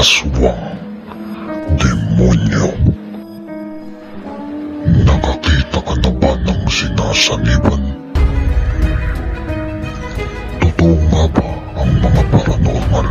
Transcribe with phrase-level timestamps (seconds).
[0.00, 0.80] aswang,
[1.76, 2.72] demonyo.
[5.04, 7.82] Nakakita ka na ba ng sinasaniban?
[10.56, 13.08] Totoo nga ba ang mga paranormal?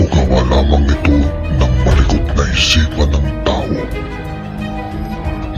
[0.00, 1.16] O gawa lamang ito
[1.60, 3.76] ng malikot na isipan ng tao?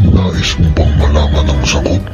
[0.02, 2.07] Nais mo bang malaman ang sagot?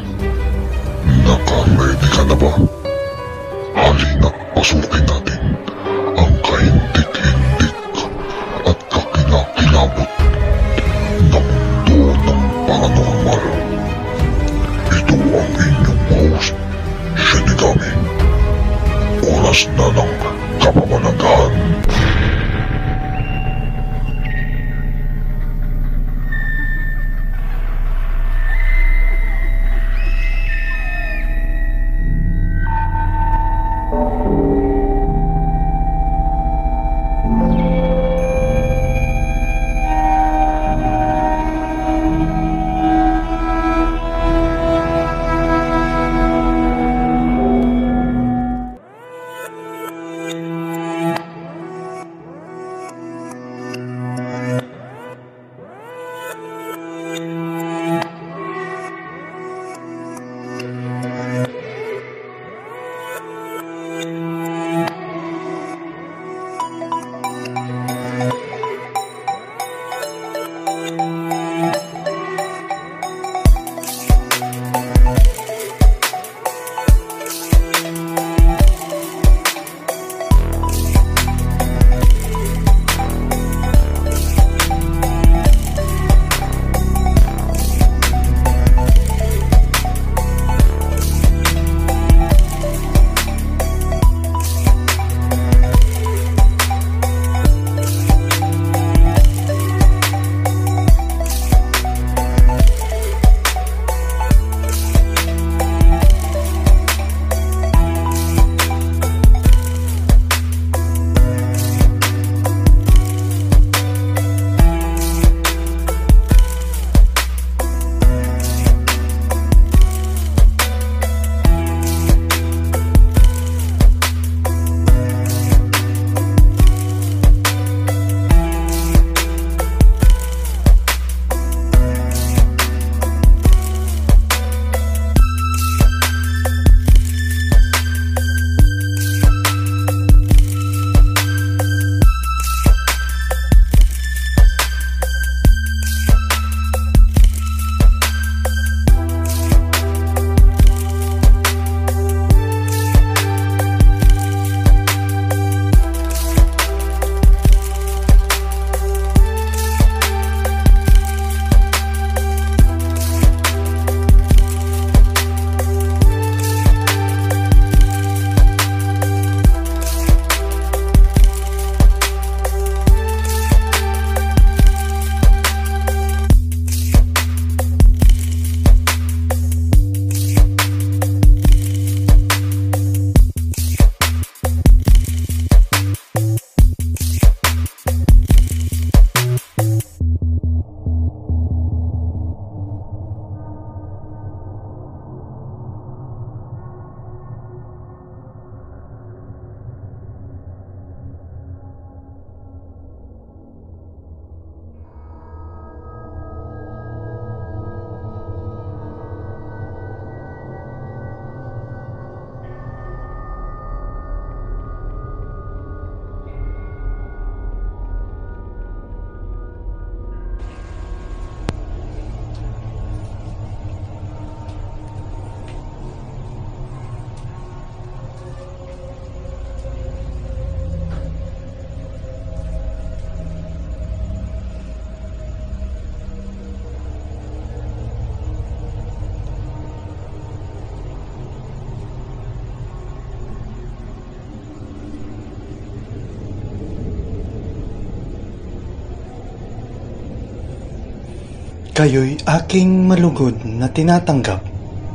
[251.84, 254.41] Kayo'y aking malugod na tinatanggap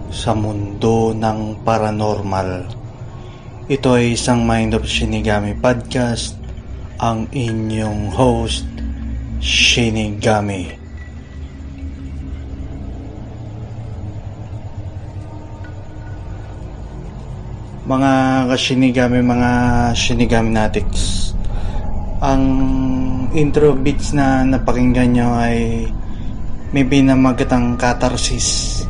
[0.09, 2.65] sa mundo ng paranormal.
[3.69, 6.33] Ito ay isang Mind of Shinigami podcast,
[6.97, 8.65] ang inyong host,
[9.37, 10.73] Shinigami.
[17.85, 18.13] Mga
[18.49, 19.51] ka-Shinigami, mga
[19.93, 21.37] Shinigami natics,
[22.17, 22.43] Ang
[23.37, 25.85] intro beats na napakinggan nyo ay
[26.69, 28.81] may binamagatang catharsis.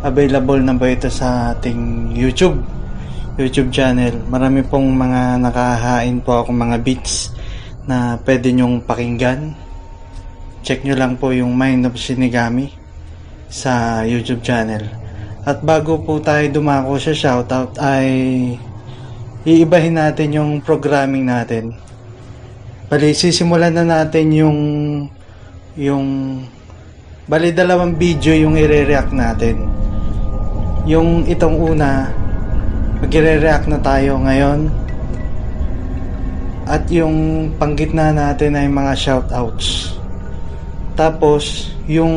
[0.00, 2.56] Available na ba ito sa ating YouTube?
[3.36, 4.16] YouTube channel.
[4.32, 7.36] Marami pong mga nakahain po ako mga beats
[7.84, 9.52] na pwede nyong pakinggan.
[10.64, 12.72] Check nyo lang po yung Mind of Shinigami
[13.52, 14.80] sa YouTube channel.
[15.44, 18.08] At bago po tayo dumako sa shoutout ay
[19.44, 21.76] iibahin natin yung programming natin.
[22.88, 24.60] Bali, sisimulan na natin yung
[25.76, 26.08] yung
[27.30, 29.70] bali dalawang video yung i-react natin.
[30.90, 32.10] Yung itong una
[32.98, 34.66] magre-react na tayo ngayon.
[36.66, 37.14] At yung
[37.58, 39.98] panggitna natin ay mga shoutouts.
[40.98, 42.14] Tapos yung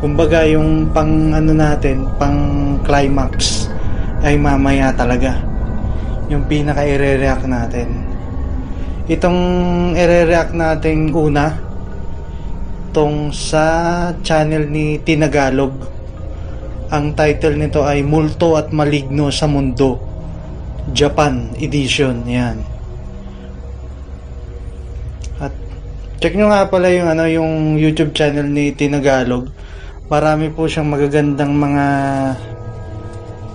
[0.00, 2.40] kumbaga yung pang ano natin pang
[2.88, 3.68] climax
[4.24, 5.36] ay mamaya talaga.
[6.32, 8.00] Yung pinaka i-react natin.
[9.12, 9.40] Itong
[9.92, 11.71] i-react natin una
[12.92, 13.64] tong sa
[14.20, 16.02] channel ni Tinagalog
[16.92, 19.96] ang title nito ay Multo at Maligno sa Mundo.
[20.92, 22.20] Japan edition.
[22.28, 22.60] Yan.
[25.40, 25.56] At
[26.20, 29.48] check nyo nga pala yung ano yung YouTube channel ni Tinagalog.
[30.12, 31.86] Marami po siyang magagandang mga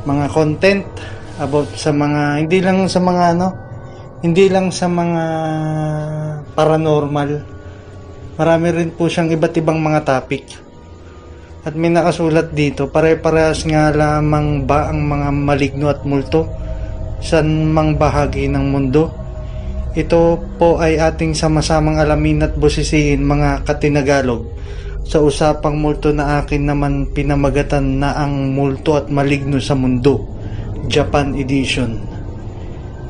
[0.09, 0.89] mga content
[1.37, 3.47] about sa mga hindi lang sa mga ano
[4.25, 5.23] hindi lang sa mga
[6.57, 7.56] paranormal
[8.37, 10.67] marami rin po siyang iba't ibang mga topic
[11.67, 16.47] at may nakasulat dito, pare-parehas nga lamang ba ang mga maligno at multo
[17.19, 19.11] sa mang bahagi ng mundo?
[19.91, 24.47] Ito po ay ating sama-samang alamin at busisiin mga katinagalog
[25.03, 30.23] sa usapang multo na akin naman pinamagatan na ang multo at maligno sa mundo,
[30.87, 31.99] Japan Edition.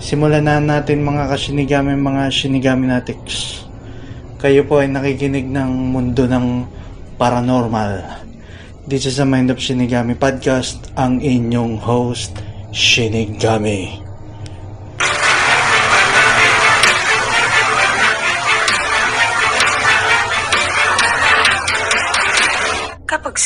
[0.01, 3.66] Simulan na natin mga kasinigami, mga shinigami natics.
[4.37, 6.69] Kayo po ay nakikinig ng mundo ng
[7.17, 8.05] paranormal.
[8.85, 12.37] Dito sa Mind of Shinigami Podcast, ang inyong host,
[12.69, 13.97] Shinigami.
[23.09, 23.41] Kapag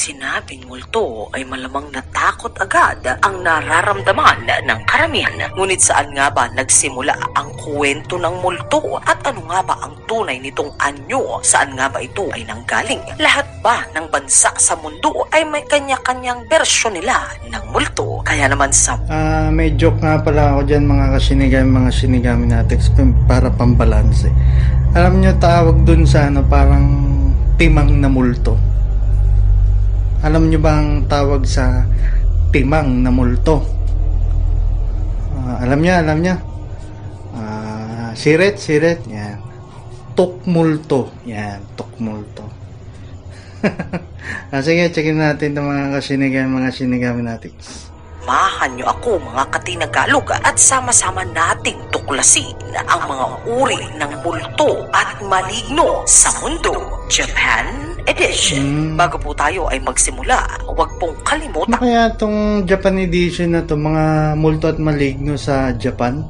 [0.52, 5.48] sinabing multo ay malamang natakot agad ang nararamdaman ng karamihan.
[5.56, 10.44] Ngunit saan nga ba nagsimula ang kwento ng multo at ano nga ba ang tunay
[10.44, 11.40] nitong anyo?
[11.40, 13.00] Saan nga ba ito ay nanggaling?
[13.24, 18.20] Lahat ba ng bansa sa mundo ay may kanya-kanyang bersyon nila ng multo?
[18.28, 22.80] Kaya naman sa Ah, may joke nga pala ako dyan mga kasinigami, mga sinigami natin
[23.24, 24.28] para pambalanse.
[25.00, 27.08] Alam nyo tawag dun sa ano parang
[27.56, 28.71] timang na multo.
[30.22, 31.82] Alam nyo ba ang tawag sa
[32.54, 33.66] timang na multo?
[35.34, 36.38] Ah, alam niya, alam niya.
[37.34, 39.42] Ah, siret, siret, yan.
[40.14, 42.46] Tukmulto, yan, tukmulto.
[44.54, 47.58] ah, sige, checkin natin itong mga kasinigami, mga sinigami natin.
[48.22, 52.54] Samahan niyo ako mga katinagalog at sama-sama nating tuklasin
[52.86, 57.02] ang mga uri ng multo at maligno sa mundo.
[57.10, 58.62] Japan Edition.
[58.62, 58.94] Mm.
[58.94, 60.38] Bago po tayo ay magsimula,
[60.70, 65.74] huwag pong Ano kalimutan kaya itong Japan edition na to mga multo at maligno sa
[65.74, 66.22] Japan?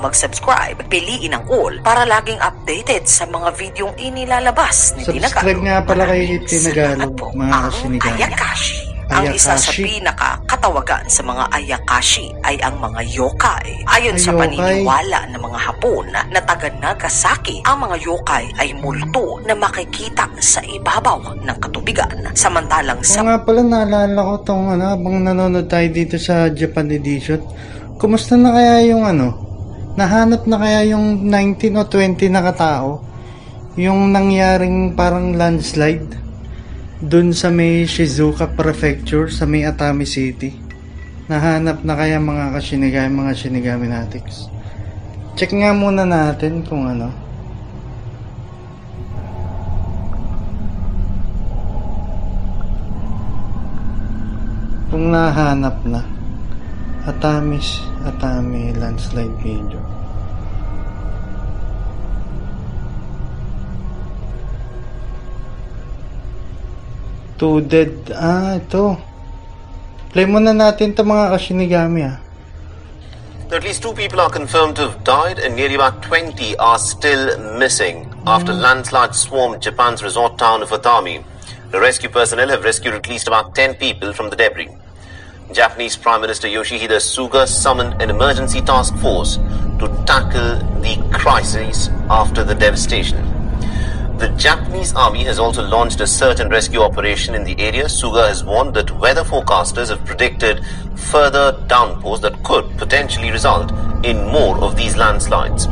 [0.00, 5.60] mag-subscribe, piliin ang all para laging updated sa mga videong inilalabas ni Subscribe Tinagalog.
[5.60, 7.26] nga pala kay Tinagalog, salamat po.
[7.36, 9.32] mga Ang.
[9.32, 9.40] Ayakashi.
[9.40, 13.80] Isa sa pinakakatawagan sa mga Ayakashi ay ang mga yokai.
[13.88, 19.40] Ayon Ay, sa paniniwala ng mga Hapon na taga Nagasaki, ang mga yokai ay multo
[19.48, 22.12] na makikita sa ibabaw ng katubigan.
[22.36, 27.40] Samantalang sa nga pala naalala ko tong ano, habang nanonood tayo dito sa Japan edition.
[27.96, 29.48] Kumusta na kaya yung ano?
[29.98, 33.02] Nahanap na kaya yung 19 o 20 na katao?
[33.74, 36.27] Yung nangyaring parang landslide
[36.98, 40.50] dun sa may Shizuoka Prefecture sa may Atami City.
[41.30, 44.50] Nahanap na kaya mga kasinigami, mga shinigami natics.
[45.38, 47.14] Check nga muna natin kung ano.
[54.90, 56.02] Kung nahanap na.
[57.06, 59.87] Atamis, Atami landslide video.
[67.38, 68.10] Two dead.
[68.10, 68.98] Ah, ito.
[70.10, 72.18] Play muna natin to mga ah.
[73.54, 77.38] At least two people are confirmed to have died, and nearly about 20 are still
[77.56, 81.22] missing after landslide swarmed Japan's resort town of Atami.
[81.70, 84.74] The rescue personnel have rescued at least about 10 people from the debris.
[85.52, 89.36] Japanese Prime Minister Yoshihide Suga summoned an emergency task force
[89.78, 93.37] to tackle the crisis after the devastation.
[94.17, 97.85] The Japanese army has also launched a search and rescue operation in the area.
[97.85, 100.63] Suga has warned that weather forecasters have predicted
[100.95, 103.71] further downpours that could potentially result
[104.05, 105.67] in more of these landslides.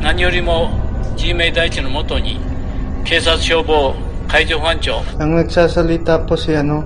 [0.00, 0.70] 何よりも
[1.16, 2.38] G 名大地のもとに
[3.04, 3.94] 警察消防
[4.28, 6.84] 海上保安庁 Ang nagsasalita po si ano,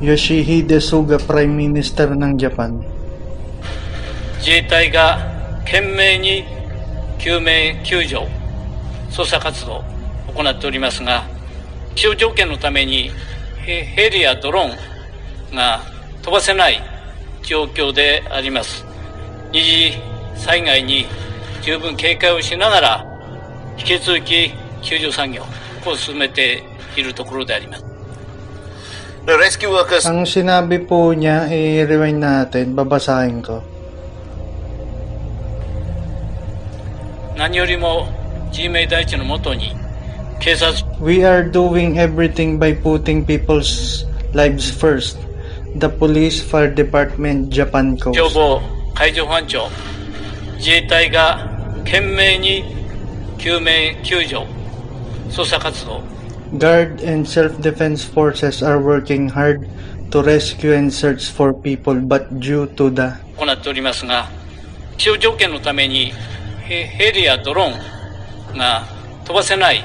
[0.00, 2.80] Yoshihide Suga, Prime Minister ng Japan.
[4.40, 5.18] 自衛隊が
[5.64, 6.53] 懸命に
[7.19, 8.27] 救命救助
[9.11, 9.83] 捜査活動を
[10.35, 11.23] 行っておりますが
[11.95, 13.11] 気象条件のために
[13.65, 15.81] ヘヘリやドローンが
[16.21, 16.81] 飛ばせない
[17.43, 18.85] 状況であります
[19.51, 19.93] 二次
[20.35, 21.05] 災害に
[21.61, 23.05] 十分警戒をしながら
[23.77, 25.43] 引き続き救助作業
[25.85, 26.63] を進めて
[26.95, 27.85] いるところであります
[29.25, 33.65] The rescue workers Ang sinabi po niya, i-rewind natin, babasahin ko.
[37.37, 38.07] 何よりも
[38.51, 39.75] G 名大地のもとに
[40.39, 45.17] 警察 We are doing everything by putting people's lives first.
[45.77, 48.33] The police, fire department, Japan 消 Coast.
[48.33, 48.61] 防
[48.95, 49.69] 海上保安庁
[50.57, 51.49] 自衛隊が
[51.83, 52.63] 懸命に
[53.37, 54.45] 救命救助
[55.29, 56.01] 捜査活動
[56.57, 59.67] Guard and self-defense forces are working hard
[60.11, 64.29] to rescue and search for people, but due to the を行っておりますが
[64.97, 66.13] 気象条件のために
[66.65, 68.83] ヘヘリやドローンが
[69.23, 69.83] 飛ばせない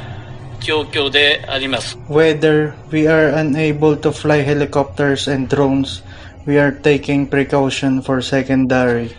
[0.61, 6.03] 状況であります weather, we are unable to fly helicopters and drones.
[6.47, 9.11] We are taking precaution for secondary.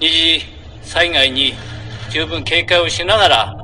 [0.00, 0.42] 二次
[0.82, 1.54] 災害に
[2.10, 3.54] 十分警戒をしながら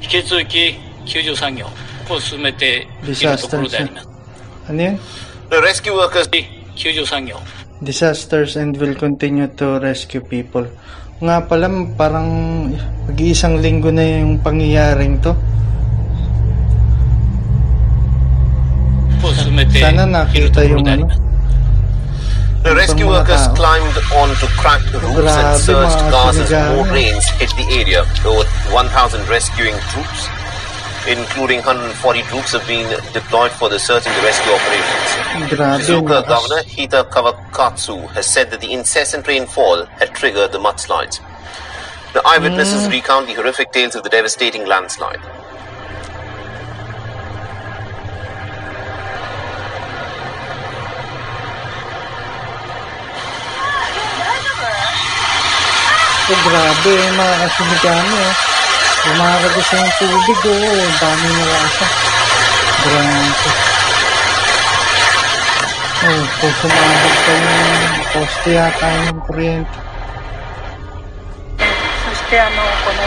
[0.00, 0.74] 引き続き
[1.04, 1.66] 救助作業
[2.10, 4.08] を進めているところであります
[4.68, 4.98] Ano yun?
[5.50, 6.28] the rescue workers
[6.76, 7.36] 救助作業
[7.82, 10.66] disasters and will continue to rescue people.
[11.24, 11.66] nga pala
[11.96, 12.28] parang
[13.08, 15.32] mag-iisang linggo na yung pangyayaring to.
[19.72, 21.08] Sana nakita yung ano.
[22.64, 28.08] The rescue workers climbed onto cracked roofs and surged gas as more hit the area.
[28.24, 30.32] Over 1,000 rescuing troops
[31.06, 35.86] including 140 troops, have been deployed for the search and the rescue operations.
[35.86, 36.26] Shizuoka.
[36.26, 41.20] Governor Hita Kawakatsu has said that the incessant rainfall had triggered the mudslides.
[42.14, 42.92] The eyewitnesses mm.
[42.92, 45.20] recount the horrific tales of the devastating landslide.
[56.26, 56.96] Oh, grabe.
[57.18, 58.53] Mga.
[59.03, 59.09] Oh.
[59.13, 60.39] Lumakagos yung tubig.
[60.47, 60.53] Oh.
[60.53, 61.85] Ang dami nawasa.
[62.79, 63.49] Grabe.
[65.99, 69.77] Oh, kung sumabog pa yung poste yata yung kuryente.
[71.59, 73.03] そしてあのこの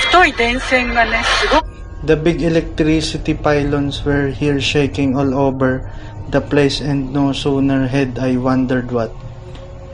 [0.00, 1.66] 太い電線がねすごく
[2.06, 5.82] The big electricity pylons were here shaking all over
[6.30, 9.10] the place and no sooner had I wondered what.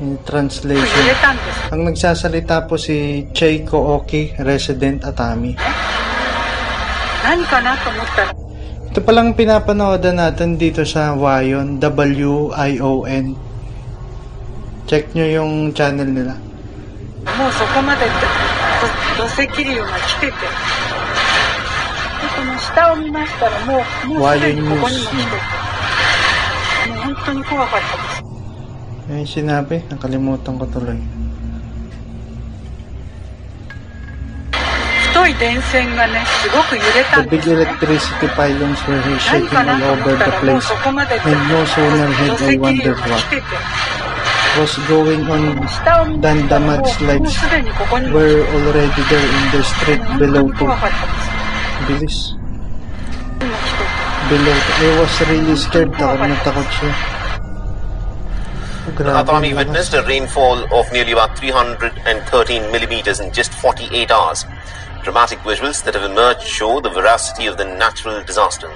[0.00, 0.82] In 揺れ translation,
[1.22, 5.54] たんです ang nagsasalita po si Cheiko Oki, resident Atami.
[7.22, 8.34] 何かなと思ったら
[8.94, 13.26] Ito palang pinapanoodan natin dito sa Wayon, W-I-O-N.
[14.86, 16.34] Check nyo yung channel nila.
[17.24, 18.06] もうそこまで
[19.16, 20.36] ど土石流が来ててで
[22.36, 25.30] この下を見ましたらもうもうすでにここにも来てて
[26.90, 28.22] もう本当に怖かったです
[29.10, 30.96] Ay, sinabi, nakalimutan ko tuloy.
[35.14, 40.14] 太い電線がねすごく揺れた The んで big すよね electricity pylons were here 何 shaking かな all と思 over
[40.16, 43.00] った the らもう place そこまで and no sooner 土 had 石 I 流 wondered が
[43.08, 43.42] what 来てて
[44.58, 50.24] was going on 下を見ましたらもう Danda もう mudslides すでにここにも were already there in the street 本当
[50.26, 52.34] below に to 怖かったです。
[52.34, 52.36] bilis
[53.40, 53.84] 今来て
[54.34, 56.90] below to I was really scared takot na takot siya
[58.97, 64.45] The Atami witnessed a rainfall of nearly about 313 millimeters in just 48 hours.
[65.03, 68.67] Dramatic visuals that have emerged show the veracity of the natural disaster.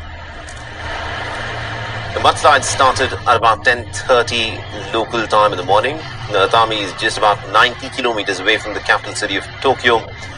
[2.13, 5.97] The mudslides started at about 10.30 local time in the morning.
[6.31, 9.97] The Atami is just about 90 kilometers away from the capital city of Tokyo,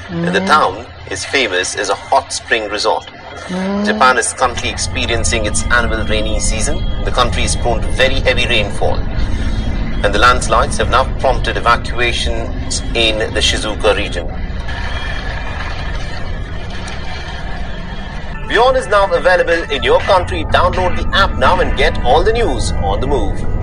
[0.10, 0.48] and the mm.
[0.48, 3.04] town is famous as a hot spring resort.
[3.50, 3.86] Mm.
[3.86, 6.78] Japan is currently experiencing its annual rainy season.
[7.04, 8.98] The country is prone to very heavy rainfall
[10.04, 14.28] and the landslides have now prompted evacuations in the Shizuoka region.
[18.48, 20.44] Beyond is now available in your country.
[20.46, 23.55] Download the app now and get all the news on the move.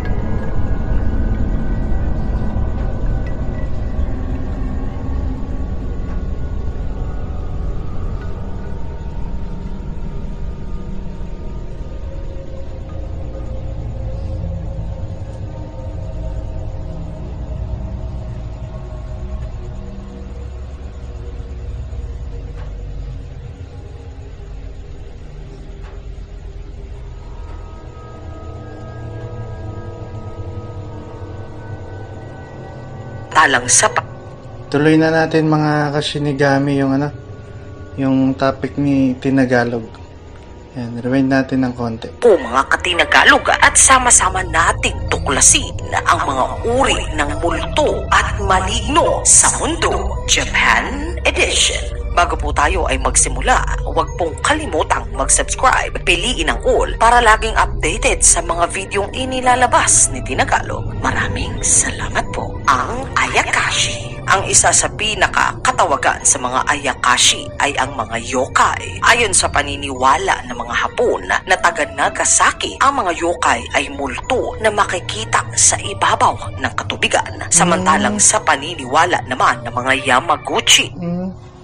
[33.43, 34.07] Samantalang sa pa-
[34.71, 37.11] Tuloy na natin mga kasinigami yung ano,
[37.99, 39.83] yung topic ni Tinagalog.
[40.79, 42.07] Yan, rewind natin ng konti.
[42.23, 45.75] po mga katinagalog at sama-sama nating tuklasin
[46.07, 49.91] ang mga uri ng multo at maligno sa mundo.
[50.31, 52.02] Japan Edition.
[52.13, 58.21] Bago po tayo ay magsimula, huwag pong kalimutang mag-subscribe, piliin ang all para laging updated
[58.21, 60.93] sa mga videong inilalabas ni Tinagalog.
[61.01, 62.61] Maraming salamat po.
[62.69, 64.13] Ang Ayakashi.
[64.23, 69.03] Ang isa sa pinakakatawagan sa mga Ayakashi ay ang mga yokai.
[69.03, 74.71] Ayon sa paniniwala ng mga Hapon na taga Nagasaki, ang mga yokai ay multo na
[74.71, 77.45] makikita sa ibabaw ng katubigan.
[77.51, 81.22] Samantalang sa paniniwala naman ng mga Yamaguchi, Hmm.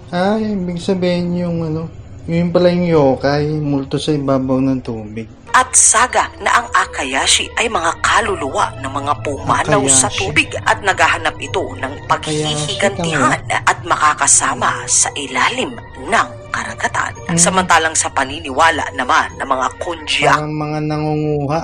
[0.09, 1.85] Ah, ibig sabihin yung ano,
[2.25, 5.29] yun pala yung yokai, multo sa ibabaw ng tubig.
[5.53, 10.31] at saga na ang Akayashi ay mga kaluluwa ng mga pumanaw sa Akayashi.
[10.31, 15.75] tubig at naghahanap ito ng paghihigantihan at makakasama sa ilalim
[16.07, 17.11] ng karagatan.
[17.27, 17.35] Hmm.
[17.35, 21.61] Samantalang sa paniniwala naman ng mga kunjya Parang mga nangunguha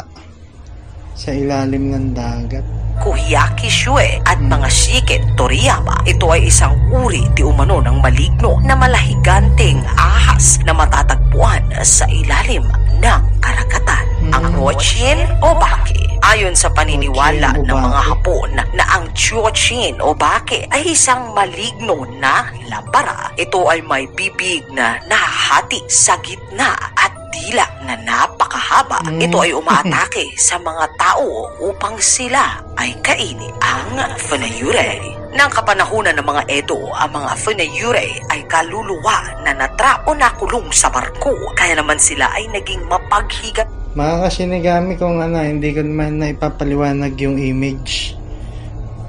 [1.14, 2.66] sa ilalim ng dagat.
[2.99, 6.02] Kuhyaki Shue at mga Shiken Toriyama.
[6.06, 12.62] Ito ay isang uri di umano ng maligno na malahiganting ahas na matatagpuan sa ilalim
[13.02, 14.06] ng karagatan.
[14.30, 16.18] Ang Rochin Obake.
[16.25, 18.00] Ayon sa paniniwala Rochin ng mga.
[18.04, 23.34] Hapon na ang Chuochin Obake ay isang maligno na labara.
[23.34, 29.02] Ito ay may bibig na nahahati sa gitna at dila na napakahaba.
[29.10, 29.26] Mm.
[29.26, 33.99] Ito ay umaatake sa mga tao upang sila ay kainin ang
[34.30, 35.02] Funayure.
[35.34, 40.86] Nang kapanahunan ng mga Edo, ang mga Funayure ay kaluluwa na natra o nakulong sa
[40.94, 41.34] barko.
[41.58, 47.14] Kaya naman sila ay naging mapaghiga Mga kasinigami kung ano, hindi ko naman na ipapaliwanag
[47.18, 48.18] yung image.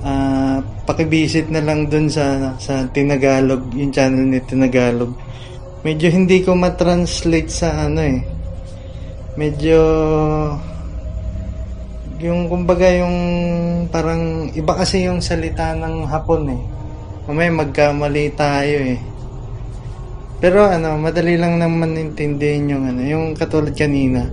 [0.06, 5.25] Ah, pakibisit na lang dun sa sa Tinagalog, yung channel ni Tinagalog.
[5.86, 8.26] Medyo hindi ko ma-translate sa ano eh.
[9.38, 9.80] Medyo
[12.26, 13.18] yung kumbaga yung
[13.94, 16.62] parang iba kasi yung salita ng Hapon eh.
[17.30, 19.00] Mamaya magkamali tayo eh.
[20.42, 24.26] Pero ano, madali lang naman intindihin yung ano, yung katulad kanina,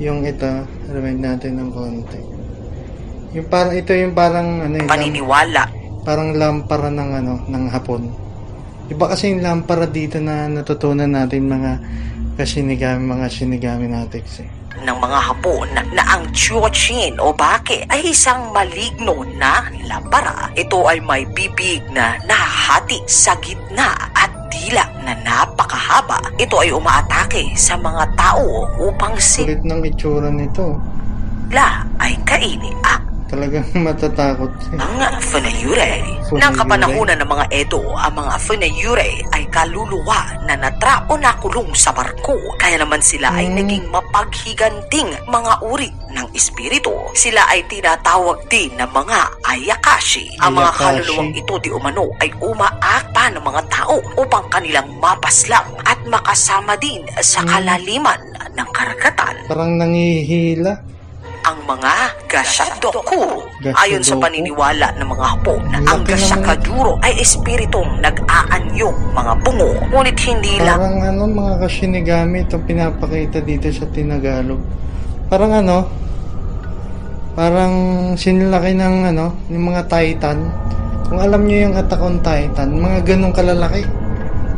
[0.00, 0.48] yung ito,
[0.88, 2.20] rewind natin ng konti.
[3.36, 5.68] Yung parang ito yung parang ano, lam- paniniwala
[6.08, 8.27] parang lampara ng ano, ng hapon.
[8.88, 11.72] Iba kasi yung lampara dito na natutunan natin mga
[12.40, 14.48] kasinigami, mga sinigami natin eh.
[14.78, 20.48] ng mga Hapon na ang Chuochin o Bake ay isang maligno na labara.
[20.54, 26.22] Ito ay may bibig na nahahati sa gitna at dila na napakahaba.
[26.38, 30.78] Ito ay umaatake sa mga tao upang Sulit ng itsura nito.
[31.48, 34.50] sila ay kainin ang Talagang matatakot.
[34.74, 36.00] ang Funayure.
[36.24, 36.40] Funayure.
[36.40, 41.92] Nang kapanahunan ng mga Edo, ang mga Funayure ay kaluluwa na natra o nakulong sa
[41.92, 42.36] barko.
[42.56, 43.56] Kaya naman sila ay Hmm.
[43.58, 46.92] naging mapaghiganting mga uri ng espiritu.
[47.12, 50.32] Sila ay tinatawag din na mga Ayakashi.
[50.38, 50.80] Ang mga Ayakashi.
[50.80, 57.00] kaluluwang ito di umano ay umaakpa ng mga tao upang kanilang mapaslang at makasama din
[57.18, 57.48] sa Hmm.
[57.50, 58.20] kalaliman
[58.52, 60.80] ng karagatan Parang nangihila.
[61.48, 61.92] Ang mga
[62.28, 63.40] Gashadoku.
[63.64, 63.80] Gashadoku.
[63.80, 66.04] Ayon sa paniniwala ng mga Hapon, Ang.
[66.04, 69.72] Gashakaduro ay espiritong nag-aanyong mga bungo.
[69.88, 74.60] Ngunit hindi lang Parang ano, mga kasinigami itong pinapakita dito sa Tinagalog.
[75.32, 75.88] Parang ano,
[77.32, 77.74] parang
[78.12, 80.52] sinilaki ng ano, yung mga Titan.
[81.08, 83.88] Kung alam nyo yung Attack on Titan, mga ganong kalalaki.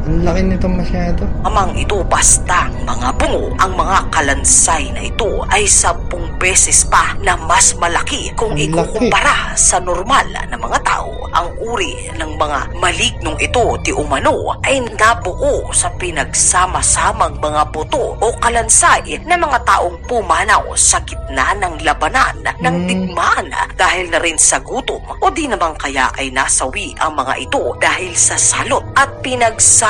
[0.01, 1.23] Ang laki nito masyado.
[1.45, 3.53] amang ito basta mga bungo.
[3.61, 9.53] Ang mga kalansay na ito ay sampung beses pa na mas malaki kung Ang ikukumpara
[9.55, 11.13] sa normal na mga tao.
[11.31, 18.27] Ang uri ng mga malignong ito di umano ay nabuo sa pinagsama-samang mga buto o
[18.41, 22.89] kalansay na mga taong pumanaw sa gitna ng labanan ng Hmm.
[22.89, 27.79] digmaan dahil na rin sa gutom o di naman kaya ay nasawi ang mga ito
[27.79, 29.23] dahil sa salot at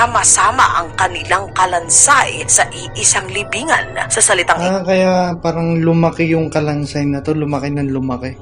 [0.00, 7.04] pinagsama-sama ang kanilang kalansay sa iisang libingan sa salitang Ah, kaya parang lumaki yung kalansay
[7.04, 8.32] na to, lumaki ng lumaki.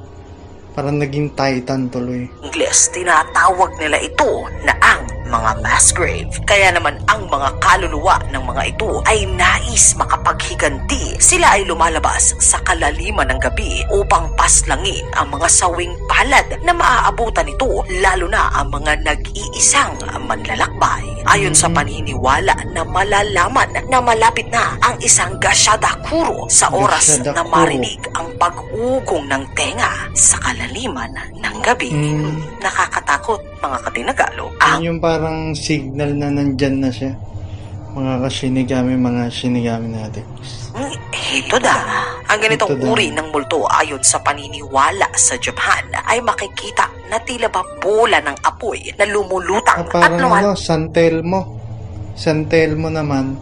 [0.78, 2.30] Parang naging Titan tuloy.
[2.38, 6.30] Ingles, tinatawag nila ito na ang mga mass grave.
[6.46, 11.18] Kaya naman ang mga kaluluwa ng mga ito ay nais makapaghiganti.
[11.18, 17.50] Sila ay lumalabas sa kalaliman ng gabi upang paslangin ang mga sawing palad na maaabutan
[17.50, 19.98] nito lalo na ang mga nag-iisang
[20.30, 21.02] manlalakbay.
[21.26, 27.50] Ayon sa paniniwala na malalaman na malapit na ang isang gasyadakuro sa oras na Gasyadakuro.
[27.50, 31.88] marinig ang pag-ugong ng tenga sa kalaliman ng gabi.
[31.90, 32.60] Mm.
[32.60, 34.44] Nakakatakot mga katinagalo.
[34.62, 37.12] Ang Yun yung parang signal na nandyan na siya.
[37.96, 40.24] Mga kasinigami, mga sinigami natin.
[41.12, 42.22] Hitodama.
[42.28, 42.92] Ang ganitong Hitodama.
[42.94, 48.36] uri ng multo ayon sa paniniwala sa Japan ay makikita na tila ba bola ng
[48.44, 51.56] apoy na Ah, lumulutang at parang lumal ano, San Telmo.
[52.18, 53.38] San Telmo naman,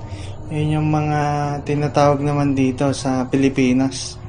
[0.53, 1.21] yun yung mga
[1.67, 4.21] tinatawag naman dito sa Pilipinas.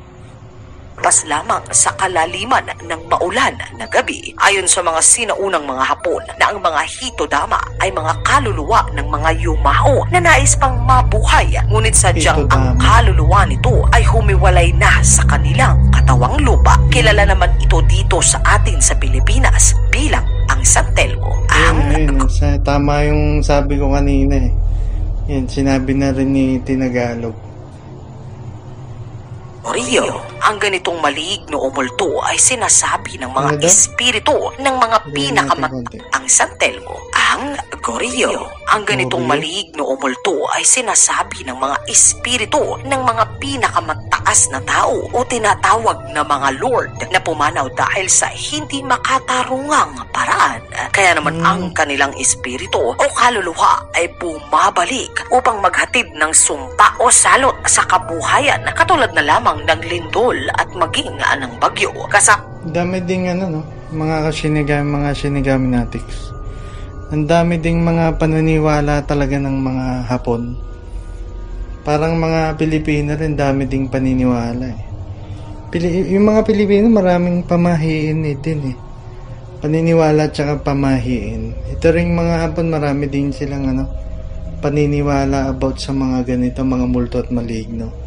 [0.97, 4.33] Pas lamang sa kalaliman ng maulan na gabi.
[4.41, 9.29] Ayon sa mga sinaunang mga Hapon na ang mga hitodama ay mga kaluluwa ng mga
[9.39, 11.55] yumao na nais pang mabuhay.
[11.69, 16.75] Ngunit sadyang ang kaluluwa nito ay humiwalay na sa kanilang katawang lupa.
[16.91, 21.45] Kilala naman ito dito sa atin sa Pilipinas bilang ang San Telmo.
[21.53, 24.51] Ang Ayun, ayun, sa, tama yung sabi ko kanina eh.
[25.31, 27.46] Yan, sinabi na rin ni Tinagalog.
[29.67, 30.07] Rio,
[30.39, 35.71] ang ganitong maligno o multo ay sinasabi ng mga Ano espiritu ng mga Hindi pinakamat
[35.73, 35.97] natin konti.
[36.13, 36.95] ang San Telmo.
[37.27, 37.43] Ang
[37.83, 38.31] Gorio,
[38.67, 39.31] ang ganitong Gorio?
[39.35, 46.11] maligno o multo ay sinasabi ng mga espiritu ng mga pinakamataas na tao o tinatawag
[46.11, 50.63] na mga lord na pumanaw dahil sa hindi makatarungang paraan.
[50.89, 51.45] Kaya naman Hmm.
[51.45, 58.63] ang kanilang espiritu o kaluluwa ay bumabalik upang maghatid ng sumpa o salot sa kabuhayan
[58.73, 61.93] katulad na lamang ng lindol at maging ng bagyo.
[62.11, 63.61] Kasap Dami ding ano no,
[63.95, 66.35] mga kasinigami, mga sinigami natics.
[67.15, 70.59] Ang dami ding mga paniniwala talaga ng mga Hapon.
[71.87, 74.81] Parang mga Pilipino rin, dami ding paniniwala eh.
[75.71, 78.77] Pili- yung mga Pilipino maraming pamahiin eh din eh.
[79.63, 81.55] Paniniwala at saka pamahiin.
[81.71, 83.87] Ito ring mga Hapon, marami din silang ano,
[84.59, 88.06] paniniwala about sa mga ganito, mga multo at maligno.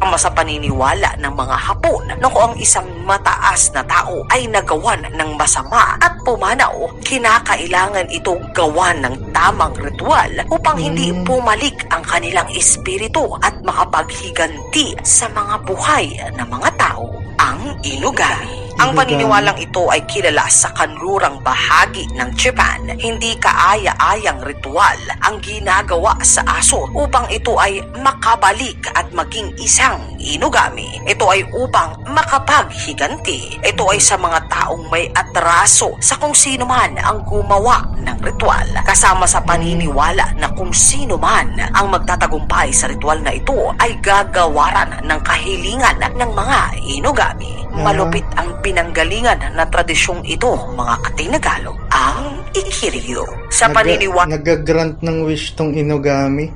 [0.00, 5.02] Ang sa paniniwala ng mga Hapon na kung ang isang mataas na tao ay nagawan
[5.12, 11.24] ng masama at pumanaw, kinakailangan itong gawan ng tamang ritual upang hindi Mm.
[11.24, 17.08] pumalik ang kanilang espiritu at makapaghiganti sa mga buhay ng mga tao,
[17.40, 18.65] ang inugami.
[18.76, 22.84] Ang paniniwalang ito ay kilala sa kanlurang bahagi ng Japan.
[23.00, 31.00] Hindi kaaya-ayang ritual ang ginagawa sa aso upang ito ay makabalik at maging isang inugami.
[31.08, 33.64] Ito ay upang makapaghiganti.
[33.64, 38.68] Ito ay sa mga taong may atraso sa kung sino man ang gumawa ng ritual.
[38.84, 45.00] Kasama sa paniniwala na kung sino man ang magtatagumpay sa ritual na ito ay gagawaran
[45.00, 47.56] ng kahilingan ng mga inugami.
[47.76, 53.22] Malupit ang pinanggalingan na tradisyong ito, mga katinagalo, ang ikiryo.
[53.46, 56.50] Sa Nag- paniniwala Nagagrant ng wish tong inugami.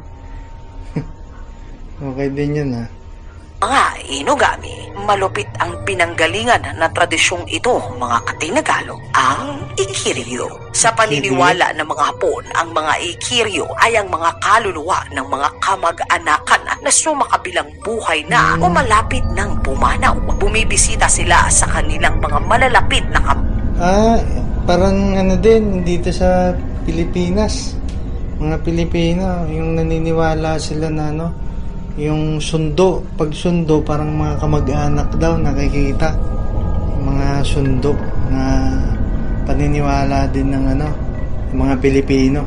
[2.11, 2.99] okay din yun ah.
[3.61, 4.73] Mga inugami,
[5.05, 10.49] malupit ang pinanggalingan na tradisyong ito, mga katinagalo, ang ikiryo.
[10.73, 16.62] Sa paniniwala ng mga Hapon, ang mga ikiryo ay ang mga kaluluwa ng mga kamag-anakan
[16.81, 20.16] na sumakabilang buhay na o malapit ng pumanaw.
[20.40, 23.44] Bumibisita sila sa kanilang mga malalapit na kam-
[23.77, 24.16] Ah,
[24.64, 26.57] parang ano din dito sa
[26.88, 27.77] Pilipinas.
[28.40, 31.27] Mga Pilipino, yung naniniwala sila na ano,
[31.98, 36.14] yung sundo, pag sundo parang mga kamag-anak daw nakikita.
[36.94, 37.96] Yung mga sundo
[38.31, 38.70] na
[39.48, 40.88] paniniwala din ng ano,
[41.50, 42.40] mga Pilipino.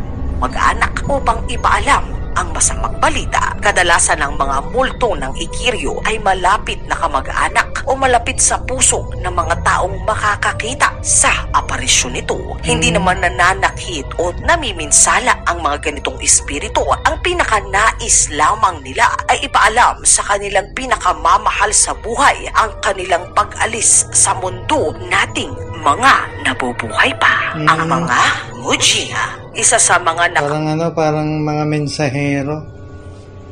[0.43, 3.53] mag-anak upang ipaalam ang masamang balita.
[3.59, 9.33] Kadalasan ng mga multo ng ikiryo ay malapit na kamag-anak o malapit sa puso ng
[9.33, 12.37] mga taong makakakita sa aparisyon nito.
[12.63, 16.83] Hindi naman nananakit o namiminsala ang mga ganitong espiritu.
[17.03, 24.31] Ang pinakanais lamang nila ay ipaalam sa kanilang pinakamamahal sa buhay ang kanilang pag-alis sa
[24.37, 25.51] mundo nating
[25.83, 26.13] mga
[26.47, 27.51] nabubuhay pa.
[27.57, 27.91] Ang Mm.
[27.91, 28.19] mga
[28.63, 32.57] Mujina, isa sa mga nak- Parang ano, parang mga mensahero.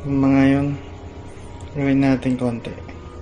[0.02, 0.66] Yung mga yun.
[1.72, 2.72] Gawin natin konti.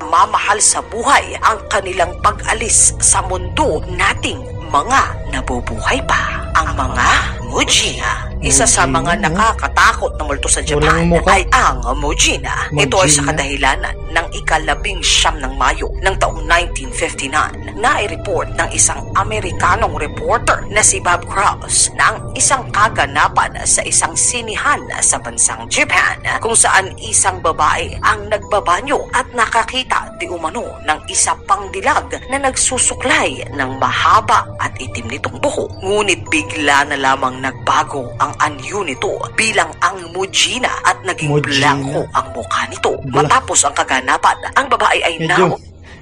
[0.01, 5.03] mamahal sa buhay ang kanilang pag-alis sa mundo nating mga
[5.35, 6.47] nabubuhay pa.
[6.55, 7.09] Ang mga
[7.51, 12.73] Mujina, Isa sa mga nakakatakot na multo sa Japan ay ang Mujina.
[12.73, 18.71] Ito ay sa kadahilanan ng ikalabing siyam ng Mayo ng taong 1959 na i-report ng
[18.73, 25.21] isang Amerikanong reporter na si Bob Krause na ang isang kaganapan sa isang sinihan sa
[25.21, 31.69] bansang Japan kung saan isang babae ang nagbabanyo at nakakita di umano ng isa pang
[31.69, 35.81] dilag na nagsusuklay ng mahaba at itim nitong buhok.
[35.81, 41.73] Ngunit bigla na lamang nagbago ang anyo nito bilang ang Mujina at naging Mujina.
[41.81, 42.93] blanco ang mukha nito.
[43.09, 45.57] Bla- Matapos ang kaganapan, ang babae ay Medyo, naw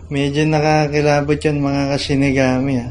[0.09, 2.91] medyo nakakilabot yun mga kasinigami ah.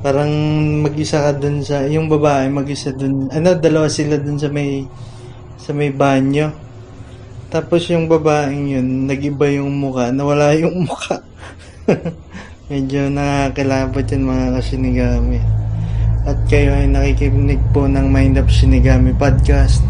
[0.00, 0.32] Parang
[0.80, 4.84] mag-isa ka dun sa, yung babae mag-isa dun, ano, dalawa sila dun sa may,
[5.56, 6.48] sa may banyo.
[7.48, 11.20] Tapos yung babaeng yun, nag-iba yung muka, nawala yung muka.
[12.70, 15.42] Medyo nakakilabot yun mga kasinigami.
[16.22, 19.82] At kayo ay nakikinig po ng Mind of Sinigami podcast.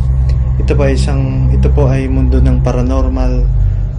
[0.57, 3.45] Ito po isang, ito po ay mundo ng paranormal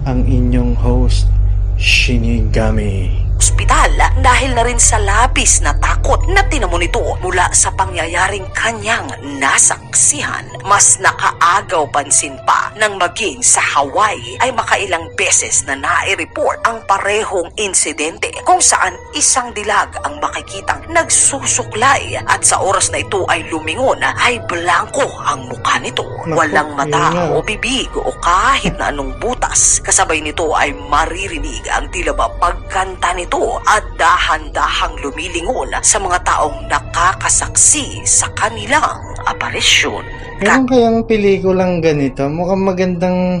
[0.02, 1.30] ang inyong host,
[1.78, 3.31] Shinigami.
[3.42, 3.90] Ospital
[4.22, 9.10] dahil na rin sa labis na takot na tinamo nito mula sa pangyayaring kanyang
[9.42, 10.46] nasaksihan.
[10.62, 17.50] Mas nakaagaw pansin pa nang maging sa Hawaii ay makailang beses na nai-report ang parehong
[17.58, 23.98] insidente kung saan isang dilag ang makikitang nagsusuklay at sa oras na ito ay lumingon
[24.22, 26.06] ay blanco ang mukha nito.
[26.22, 29.82] Naku, Walang mata o bibig o kahit na anong butas.
[29.82, 33.31] Kasabay nito ay maririnig ang tila ba pagkanta nito
[33.64, 40.04] at dahan-dahang lumilingon sa mga taong nakakasaksi sa kanilang aparisyon.
[40.42, 42.28] Meron kayang pelikulang ganito?
[42.28, 43.40] Mukhang magandang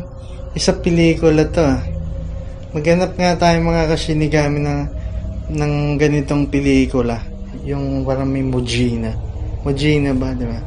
[0.56, 1.80] isa pelikula to ah.
[2.72, 4.82] Maghanap nga tayo mga kasinigami ng,
[5.52, 7.20] ng ganitong pelikula.
[7.68, 9.12] Yung parang may Mujina.
[9.60, 10.60] Mujina ba, di ba?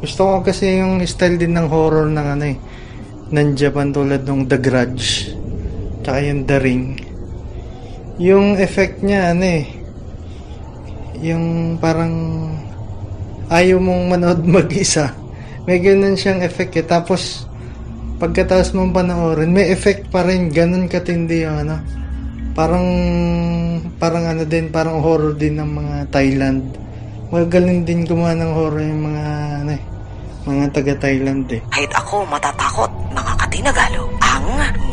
[0.00, 2.56] Gusto ko kasi yung style din ng horror ng ano eh.
[3.36, 5.32] Ng Japan tulad ng The Grudge.
[6.00, 7.03] Tsaka yung The Ring.
[8.22, 9.66] Yung effect niya ano eh.
[11.18, 12.14] Yung parang
[13.50, 15.10] ayaw mong manood mag-isa.
[15.66, 16.86] May ganun siyang effect eh.
[16.86, 17.48] Tapos,
[18.22, 20.52] pagkatapos mong panoorin, may effect pa rin.
[20.52, 21.82] Ganun katindi yung ano.
[22.54, 22.86] Parang,
[23.98, 26.62] parang ano din, parang horror din ng mga Thailand.
[27.34, 29.24] Magaling din gumawa ng horror yung mga,
[29.66, 29.82] ano eh,
[30.46, 31.60] mga taga-Thailand eh.
[31.74, 33.34] Kahit ako matatakot, mga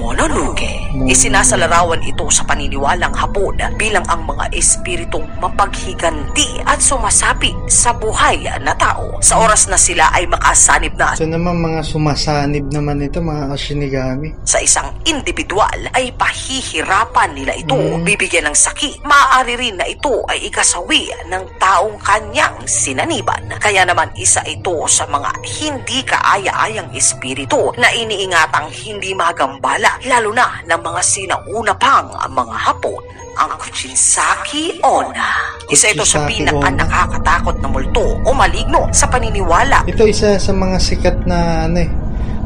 [0.02, 0.90] Mononoke.
[1.06, 8.74] Isinasalarawan ito sa paniniwalang hapon bilang ang mga espiritong mapaghiganti at sumasapi sa buhay na
[8.74, 9.22] tao.
[9.22, 14.34] Sa oras na sila ay makasanib na So naman mga sumasanib naman ito, mga kasinigami.
[14.42, 18.02] sa isang individual ay pahihirapan nila ito, Mm.
[18.02, 19.06] bibigyan ng sakit.
[19.06, 23.54] Maaari rin na ito ay ikasawi ng taong kanyang sinaniban.
[23.62, 25.30] Kaya naman isa ito sa mga
[25.62, 33.02] hindi kaaya-ayang espiritu na iniingatang hindi magambala, lalo na ng mga sinauna pang mga hapon.
[33.40, 35.56] Ang Kuchinsaki Onna.
[35.72, 40.78] Isa ito sa pinaka nakakatakot na multo o maligno sa paniniwala Ito isa sa mga
[40.84, 41.88] sikat na ano eh,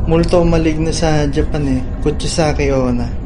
[0.06, 3.25] multo maligno sa Japan eh, Kuchisaki Onna.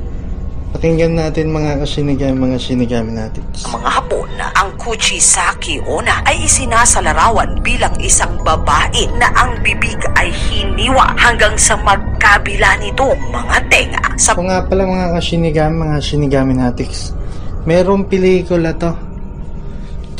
[0.70, 3.42] Pakinggan natin mga kasinigami, mga sinigami natin.
[3.66, 10.30] Ang mga Hapon, ang Kuchisaki Onna ay isinasalarawan bilang isang babae na ang bibig ay
[10.30, 14.04] hiniwa hanggang sa magkabila nitong mga tenga.
[14.22, 17.18] Sa Ako nga pala mga kasinigami, mga sinigami natics.
[17.66, 18.94] Merong pelikula to.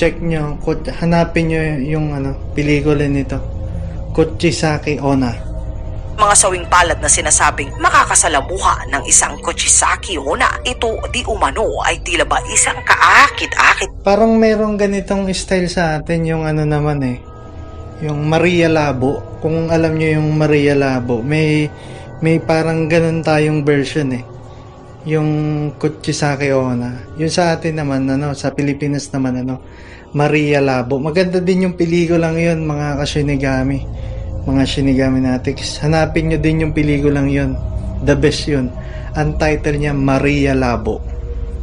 [0.02, 0.58] Check nyo,
[0.98, 3.38] hanapin nyo yung ano, pelikula nito.
[4.18, 5.49] Kuchisaki Onna.
[6.20, 12.28] Mga sawing palad na sinasabing makakasalamuha ng isang Kuchisaki Onna, ito di umano ay tila
[12.28, 17.18] ba isang kaakit-akit Parang merong ganitong style sa atin yung ano naman eh.
[18.04, 19.40] Yung Maria Labo.
[19.40, 21.72] Kung alam nyo yung Maria Labo, may
[22.20, 24.24] may parang ganun tayong version eh.
[25.08, 25.30] Yung
[25.80, 27.16] Kuchisake Onna.
[27.16, 29.64] Yung sa atin naman, ano, sa Pilipinas naman, ano,
[30.12, 31.00] Maria Labo.
[31.00, 33.88] Maganda din yung pelikulang yun, mga kasinigami.
[34.50, 35.78] Mga sinigami natics.
[35.86, 37.54] Hanapin nyo din yung pelikulang yun.
[38.02, 38.74] The best yun.
[39.14, 41.06] Ang title niya, Maria Labo.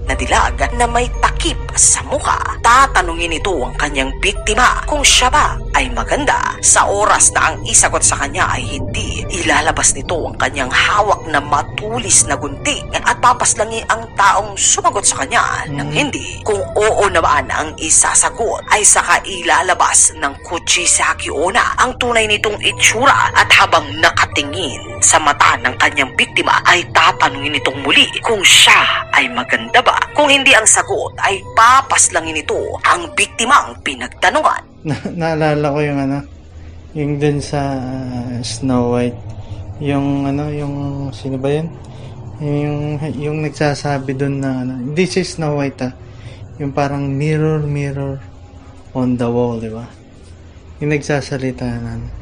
[0.06, 2.38] na dilag na may takip sa mukha.
[2.62, 6.56] Tatanungin ito ang kanyang biktima kung siya ba ay maganda.
[6.64, 11.36] Sa oras na ang isagot sa kanya ay hindi, ilalabas nito ang kanyang hawak na
[11.36, 16.40] matulis na gunting at papaslangi ang taong sumagot sa kanya ng hindi.
[16.40, 23.36] Kung oo naman ang isasagot ay saka ilalabas ng Kuchisaki Onna ang tunay nitong itsura
[23.36, 29.28] at habang nakatingin sa mata ng kanyang biktima ay tatanungin nitong muli kung siya ay
[29.28, 30.00] maganda ba.
[30.16, 34.75] Kung hindi ang sagot ay papaslangin nito ang biktimang pinagtanungan.
[34.86, 36.18] Na, naalala ko yung ano,
[36.96, 39.20] Yung dun sa ah, Snow White.
[39.84, 40.74] Yung ano, yung
[41.12, 41.68] sino ba yun?
[42.40, 45.92] Yung, yung nagsasabi dun na ano, hindi si Snow White ah.
[46.56, 48.16] Yung parang mirror, mirror
[48.96, 49.84] on the wall, di ba?
[50.80, 52.15] Yung nagsasalita na ano.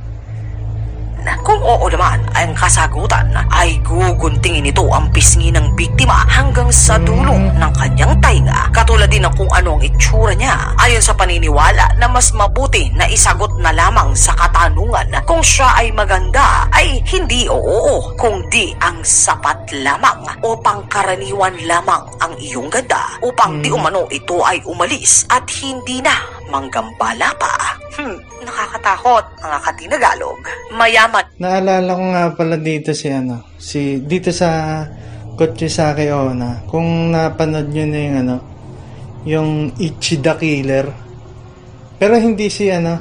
[1.24, 7.00] Na kung oo naman ang kasagutan ay guguntingin ito ang pisngi ng biktima hanggang sa
[7.00, 8.68] dulo ng kanyang tainga.
[8.70, 10.76] Katulad din ng kung ano ang itsura niya.
[10.76, 15.88] Ayon sa paniniwala na mas mabuti na isagot na lamang sa katanungan kung siya ay
[15.96, 22.68] maganda ay hindi o oo, kung di ang sapat lamang o pangkaraniwan lamang ang iyong
[22.68, 26.12] ganda upang di umano ito ay umalis at hindi na
[26.52, 27.80] manggambala pa.
[27.94, 30.40] Hmm, nakakatakot mga katinagalog.
[30.74, 34.82] Mayaman Naalala ko nga pala dito si ano, si dito sa
[35.38, 36.66] Kotsusake Onna.
[36.66, 38.36] Kung napanood nyo na yung ano,
[39.22, 40.86] yung Ichi the Killer.
[41.98, 42.98] Pero hindi si ano,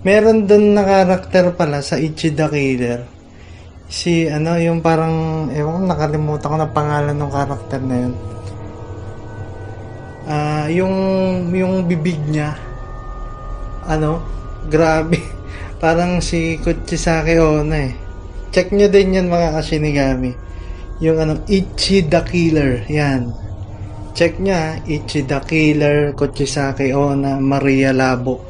[0.00, 3.00] meron doon na karakter pala sa Ichi the Killer.
[3.86, 8.14] Si ano, yung parang, ewan nakalimutan ko na pangalan ng karakter na yun.
[10.26, 10.94] Ah, yung,
[11.54, 12.58] yung bibig niya,
[13.86, 14.24] ano,
[14.72, 15.35] grabe.
[15.76, 17.92] Parang si Kuchisake Onna eh.
[18.48, 20.32] Check nyo din yan mga kasinigami.
[21.04, 22.88] Yung ano, Ichi the Killer.
[22.88, 23.28] Yan.
[24.16, 24.80] Check nyo ha.
[24.88, 28.40] Ichi the Killer, Kuchisake Onna, Maria Labo.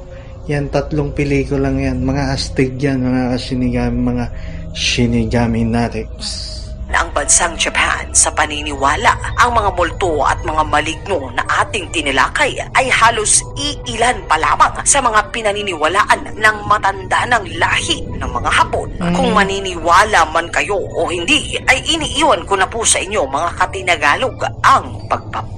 [0.46, 2.06] Yan, tatlong pelikulang yan.
[2.06, 4.26] Mga astig yan, mga kasinigami, mga
[4.70, 6.55] shinigami natives.
[6.90, 12.54] Na ang bansang Japan sa paniniwala ang mga multo at mga maligno na ating tinilakay
[12.74, 18.88] ay halos iilan pa lamang sa mga pinaniniwalaan ng matanda ng lahi ng mga Hapon.
[19.12, 24.38] Kung maniniwala man kayo o hindi ay iniiwan ko na po sa inyo mga katinagalog
[24.62, 25.55] ang pagpap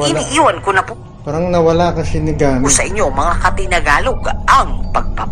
[0.00, 0.10] Nawala.
[0.16, 2.64] iniiwan ko na po Parang nawala kasi ni Gami.
[2.72, 5.28] sa inyo mga katinagalog ang pagpap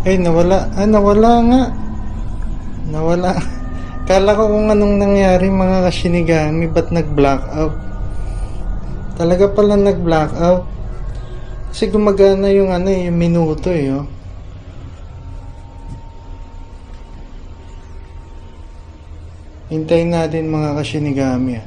[0.00, 0.64] Ay, nawala.
[0.80, 1.62] Ah, nawala nga.
[2.88, 3.36] Nawala.
[4.08, 7.76] Kala ko kung anong nangyari mga kasinigami, ba't nag-blackout?
[9.14, 10.64] Talaga pala nag-blackout.
[11.68, 14.08] Kasi gumagana yung ano eh, yung minuto eh, oh.
[19.70, 21.66] Hintayin natin mga kasinigami, ah.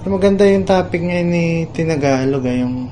[0.00, 2.88] Maganda yung topic ngayon ni Tinagalog, ah, yung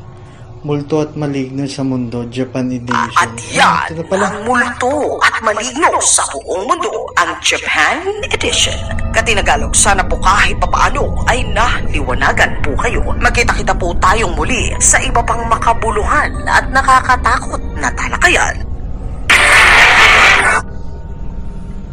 [0.61, 3.17] multo at maligno sa mundo, Japan edition.
[3.17, 4.29] At yan pala.
[4.29, 8.77] ang multo at maligno sa buong mundo, ang Japan Edition.
[9.17, 13.01] Katinagalog, sana po kahit papaano ay naliwanagan po kayo.
[13.17, 18.57] Magkita-kita po tayong muli sa iba pang makabuluhan at nakakatakot na talakayan.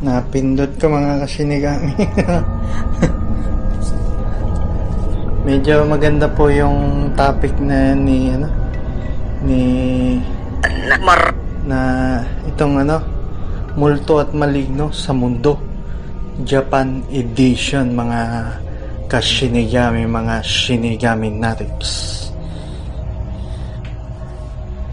[0.04, 1.96] Napindot ka mga kasinigami.
[5.46, 8.50] Medyo maganda po yung topic na ni ano
[9.46, 9.62] ni
[11.06, 11.38] mar
[11.70, 11.80] na
[12.50, 12.98] itong ano
[13.78, 15.62] multo at maligno sa mundo.
[16.42, 18.22] Japan edition mga
[19.06, 22.26] kashinigami mga shinigami natives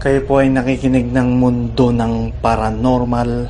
[0.03, 3.47] kayo po ay nakikinig ng mundo ng paranormal.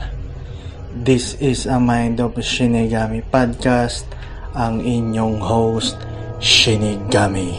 [0.94, 4.06] This is a Mind of Shinigami podcast.
[4.54, 5.98] Ang inyong host,
[6.44, 7.56] Shinigami.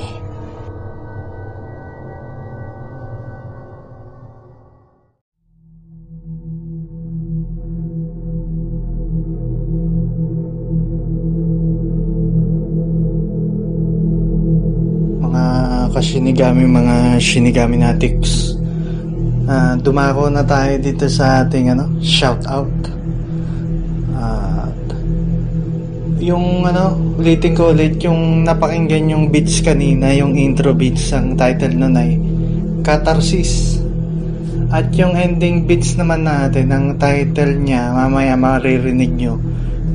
[15.16, 15.44] Mga
[15.96, 18.60] kashinigami, mga shinigami natics.
[19.48, 22.68] Ah, dumako na tayo dito sa ating ano, shout out.
[26.24, 31.76] Yung ano, ulitin ko ulit yung napakinggan yung beats kanina, yung intro beats, ang title
[31.76, 32.16] nun ay
[32.80, 33.76] Catharsis.
[34.72, 39.36] At yung ending beats naman natin, ang title niya, mamaya maririnig nyo,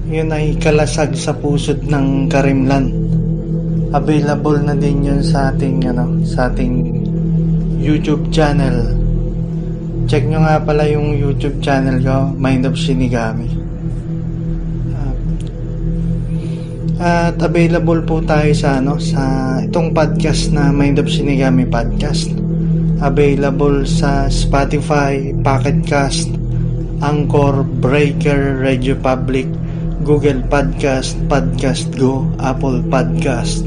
[0.06, 2.94] yun ay Kalasag sa Pusod ng Karimlan.
[3.90, 7.04] Available na din yun sa ating, ano, sa ating
[7.82, 8.94] YouTube channel.
[10.06, 13.59] Check nyo nga pala yung YouTube channel ko, Mind of Shinigami.
[17.00, 22.28] At available po tayo sa ano sa itong podcast na Mind of Shinigami podcast.
[23.00, 26.28] Available sa Spotify, Pocket Cast,
[27.00, 29.48] Anchor, Breaker, Radio Public,
[30.04, 33.64] Google Podcast, Podcast Go, Apple Podcast.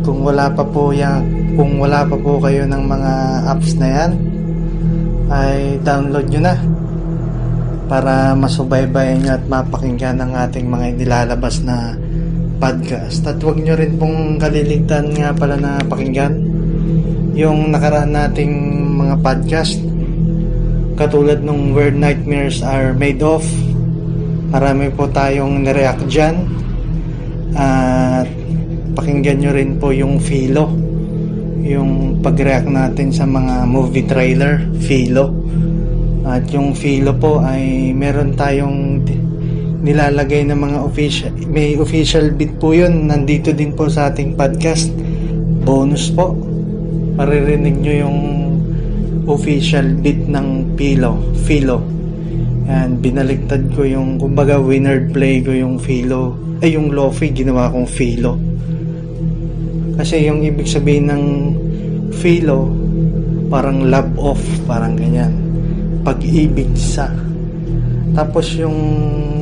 [0.00, 3.12] Kung wala pa po yan, kung wala pa po kayo ng mga
[3.52, 4.10] apps na yan,
[5.28, 6.56] ay download nyo na
[7.84, 12.05] para masubaybayan nyo at mapakinggan ang ating mga inilalabas na
[12.56, 13.24] podcast.
[13.28, 16.34] At huwag nyo rin pong kaliligtan nga pala na pakinggan
[17.36, 18.52] yung nakaraan nating
[18.96, 19.76] mga podcast.
[20.96, 23.44] Katulad nung Where Nightmares Are Made Of.
[24.48, 26.48] Marami po tayong nireact dyan.
[27.52, 28.24] At
[28.96, 30.72] pakinggan nyo rin po yung Philo.
[31.60, 35.36] Yung pag-react natin sa mga movie trailer Philo.
[36.24, 38.95] At yung Philo po ay meron tayong
[39.86, 43.06] nilalagay ng mga official may official bit po yun.
[43.06, 44.90] Nandito din po sa ating podcast.
[45.62, 46.34] Bonus po.
[47.14, 48.18] Maririnig nyo yung
[49.30, 51.78] official bit ng Philo Philo.
[52.66, 56.34] Yan binaliktad ko yung kumbaga winner play ko yung Philo.
[56.58, 58.34] Ay yung Lofi ginawa kong Philo.
[59.94, 61.24] Kasi yung ibig sabihin ng
[62.10, 62.68] Philo
[63.46, 65.30] parang love off parang ganyan.
[66.02, 67.25] Pag-ibig sa
[68.14, 68.78] tapos yung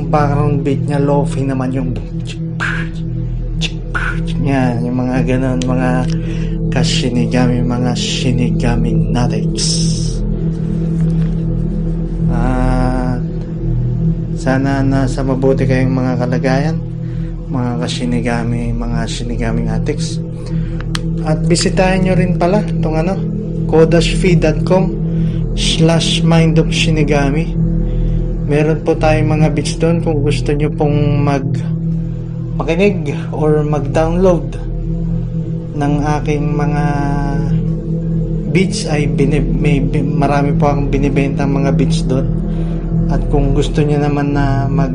[0.08, 1.90] background beat niya lofi naman yung
[4.44, 5.90] yan yung mga ganon mga
[6.68, 9.66] kashinigami mga shinigami natics
[12.28, 13.20] at
[14.36, 16.76] sana nasa mabuti kayong mga kalagayan
[17.48, 20.20] mga kashinigami mga shinigami natics
[21.24, 23.16] at bisitahin nyo rin pala itong ano
[23.72, 24.84] kodashfeed.com
[25.56, 27.63] slash mind of shinigami
[28.44, 31.44] meron po tayong mga beats doon kung gusto nyo pong mag
[32.60, 34.54] makinig or mag-download
[35.74, 36.84] ng aking mga
[38.54, 42.30] beats ay binib, may, marami po akong binibenta mga beats doon.
[43.10, 44.94] At kung gusto niyo naman na mag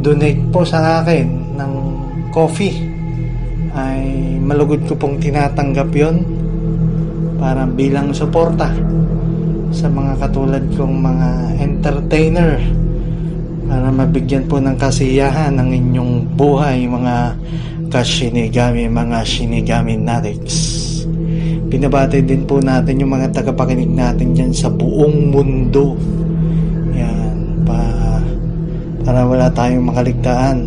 [0.00, 1.72] donate po sa akin ng
[2.32, 2.80] coffee
[3.76, 4.00] ay
[4.40, 6.24] malugod ko pong tinatanggap yon
[7.36, 8.72] para bilang suporta
[9.70, 11.28] sa mga katulad kong mga
[11.60, 12.60] entertainer
[13.68, 17.36] para mabigyan po ng kasiyahan ng inyong buhay mga
[17.92, 20.88] kashinigami mga shinigami natics
[21.68, 25.94] binabati din po natin yung mga tagapakinig natin dyan sa buong mundo.
[26.96, 27.78] Yan pa,
[29.04, 30.58] para wala tayong makaligtaan.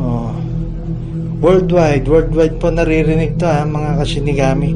[0.00, 0.32] Oh.
[1.38, 4.70] worldwide worldwide po naririnig to ha mga kashinigami.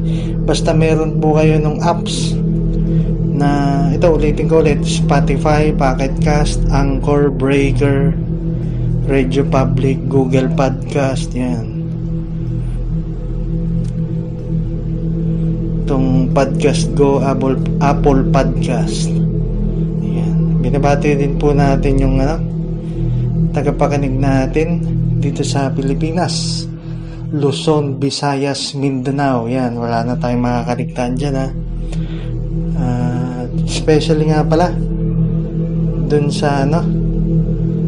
[0.45, 2.37] Basta meron po kayo ng apps
[3.33, 8.13] na ito ulitin ko ulit Spotify, Pocket Cast, Anchor, Breaker,
[9.09, 11.81] Radio Public, Google Podcast yan.
[15.83, 19.09] Itong Podcast Go, Apple, Apple Podcast.
[19.99, 20.61] Yan.
[20.61, 22.37] binabati din po natin yung ano,
[23.51, 24.79] tagapakinig natin
[25.17, 26.65] dito sa Pilipinas.
[27.33, 29.49] Luzon, Visayas, Mindanao.
[29.49, 31.49] Yan, wala na tayong makakaligtaan dyan ha
[33.61, 34.73] especially nga pala
[36.09, 36.81] dun sa ano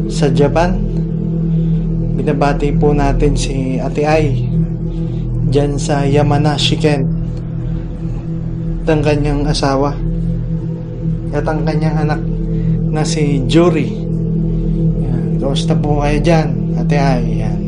[0.06, 0.78] sa Japan
[2.16, 4.46] binabati po natin si Ate Ai
[5.50, 7.02] dyan sa Yamanashi Ken
[8.82, 9.94] at ang kanyang asawa
[11.34, 12.22] at ang kanyang anak
[12.90, 13.90] na si Jory
[15.02, 15.42] yan.
[15.42, 16.48] kamusta po kayo dyan
[16.78, 17.60] Ate Ai yan.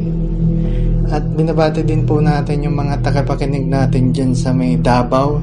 [1.10, 5.42] at binabati din po natin yung mga tagapakinig natin dyan sa may Davao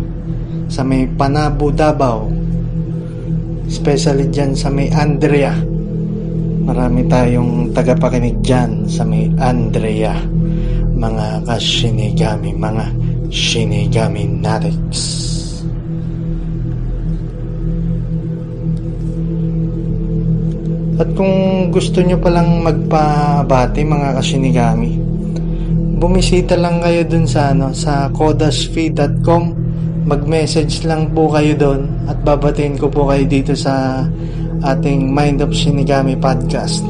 [0.68, 2.45] sa may Panabo Davao
[3.68, 5.54] especially dyan sa may Andrea.
[6.66, 10.18] Marami tayong tagapakinig dyan sa may Andrea.
[10.96, 12.86] Mga kashinigami mga
[13.30, 15.26] shinigami natics
[20.96, 24.96] at kung gusto nyo palang magpabati mga kashinigami
[26.00, 29.65] bumisita lang kayo dun sa ano sa kodasfeed.com
[30.06, 34.06] mag-message lang po kayo doon at babatiin ko po kayo dito sa
[34.62, 36.86] ating Mind of Shinigami podcast.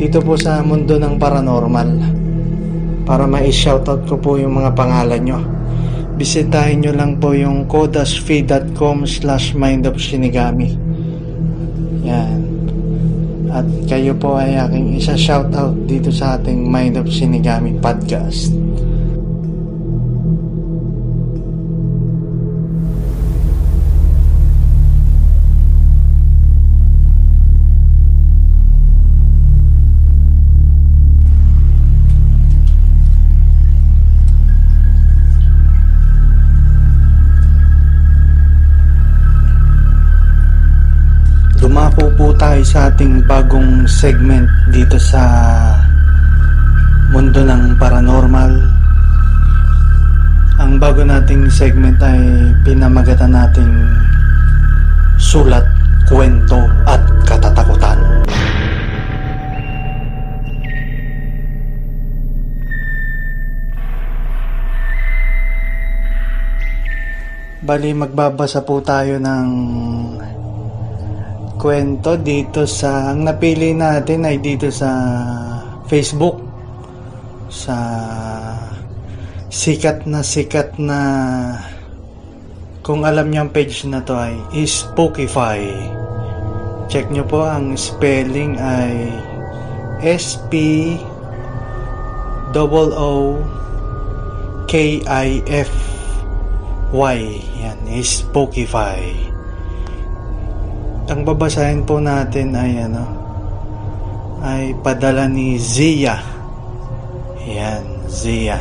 [0.00, 1.90] Dito po sa mundo ng paranormal.
[3.04, 5.40] Para ma-shoutout ko po yung mga pangalan nyo.
[6.16, 10.80] Bisitahin nyo lang po yung kodasfeed.com slash mind of shinigami.
[12.08, 12.40] Yan.
[13.52, 18.52] At kayo po ay aking isa shoutout dito sa ating Mind of Shinigami podcast
[42.58, 45.22] tayo sa ating bagong segment dito sa
[47.14, 48.50] mundo ng paranormal.
[50.58, 52.18] Ang bago nating segment ay
[52.66, 53.70] pinamagatan nating
[55.22, 55.62] sulat,
[56.10, 56.98] kwento at
[57.30, 57.94] katatakutan.
[67.62, 69.46] Bali, magbabasa po tayo ng
[71.58, 74.88] kwento dito sa ang napili natin ay dito sa
[75.90, 76.38] Facebook.
[77.50, 77.76] Sa
[79.50, 81.00] sikat na sikat na
[82.86, 85.60] kung alam niyo ang page na to ay Spookify.
[86.88, 89.12] Check nyo po ang spelling ay
[90.00, 90.94] S P
[92.54, 92.64] O
[92.96, 93.12] O
[94.70, 95.74] K I F
[96.94, 97.18] Y.
[97.60, 99.27] Yan Spookify
[101.08, 103.04] ang babasahin po natin ay ano
[104.44, 106.20] ay padala ni Zia.
[107.48, 108.60] Yan Zia.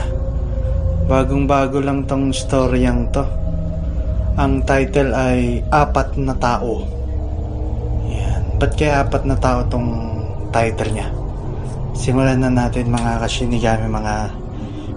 [1.06, 3.24] Bagong bago lang tong storyang to.
[4.40, 6.82] Ang title ay Apat na Tao.
[8.10, 9.90] Yan ba't kaya apat na tao tong
[10.50, 11.10] title niya?
[11.94, 14.16] Simulan na natin mga kashinigami mga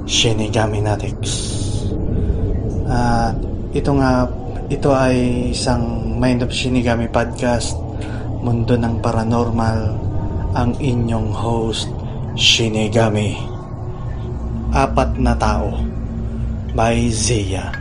[0.08, 1.60] shinigami natics
[2.90, 3.36] at
[3.70, 4.26] ito nga
[4.70, 7.74] ito ay isang Mind of Shinigami Podcast
[8.38, 9.98] Mundo ng Paranormal
[10.54, 11.90] Ang inyong host
[12.38, 13.34] Shinigami.
[14.70, 15.74] Apat na Tao
[16.70, 17.74] by Zia.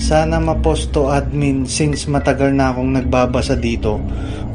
[0.00, 4.00] Sana maposto admin since matagal na akong nagbabasa dito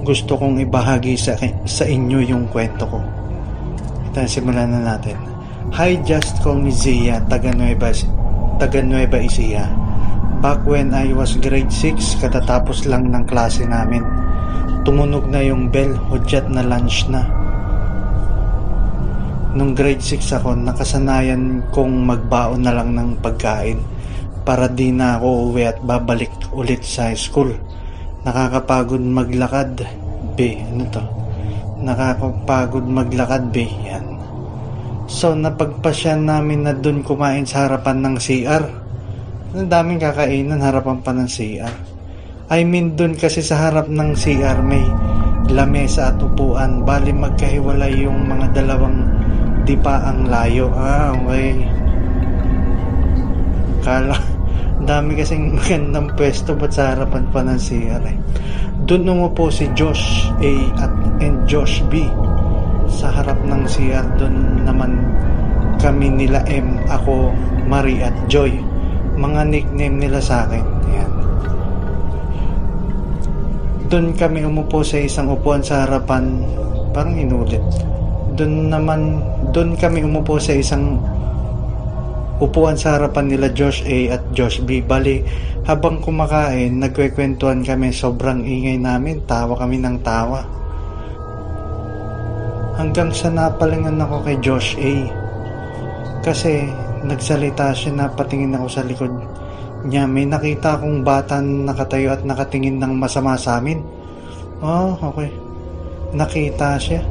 [0.02, 1.38] gusto kong ibahagi sa,
[1.70, 2.98] sa inyo yung kwento ko.
[4.10, 5.22] Ito simulan na natin.
[5.78, 7.94] Hi just call me Zia taga Nueva,
[8.58, 9.83] taga Nueva Ecija
[10.44, 14.04] Back when I was grade 6, katatapos lang ng klase namin.
[14.84, 17.24] Tumunog na yung bell, hudyat na lunch na.
[19.56, 23.80] Nung grade 6 ako, nakasanayan kong magbaon na lang ng pagkain
[24.44, 27.56] para di na ako uwi at babalik ulit sa school.
[28.28, 29.80] Nakakapagod maglakad,
[30.36, 31.04] be, ano to?
[31.88, 34.20] Nakakapagod maglakad, be, yan.
[35.08, 38.83] So, napagpasyan namin na dun kumain sa harapan ng CR.
[39.54, 41.70] Ang daming kakainan harapan pa ng CR.
[42.50, 44.82] I mean dun kasi sa harap ng CR may
[45.54, 46.82] lamesa at upuan.
[46.82, 49.06] Bali magkahiwalay yung mga dalawang
[49.62, 50.74] dipa ang layo.
[50.74, 51.70] Ah, okay.
[53.86, 54.18] Kala,
[54.90, 58.18] dami kasing magandang pwesto ba't sa harapan pa ng CR eh.
[58.90, 62.10] Doon umupo si Josh A at and Josh B.
[62.90, 64.98] Sa harap ng CR doon naman
[65.78, 67.30] kami nila M, ako,
[67.70, 68.73] Marie at Joy
[69.18, 70.66] mga nickname nila sa akin.
[70.90, 71.12] Ayan.
[73.90, 76.42] Doon kami umupo sa isang upuan sa harapan,
[76.96, 77.62] parang inulit.
[78.34, 79.22] Doon naman,
[79.54, 80.98] doon kami umupo sa isang
[82.42, 84.82] upuan sa harapan nila Josh A at Josh B.
[84.82, 85.22] Bali,
[85.70, 90.42] habang kumakain, nagkwekwentuhan kami, sobrang ingay namin, tawa kami ng tawa.
[92.74, 94.94] Hanggang sa napalingan ako kay Josh A.
[96.26, 96.66] Kasi
[97.04, 99.12] nagsalita siya na patingin ako sa likod
[99.88, 100.08] niya.
[100.08, 103.84] May nakita akong bata nakatayo at nakatingin ng masama sa amin.
[104.64, 105.30] Oh, okay.
[106.16, 107.04] Nakita siya.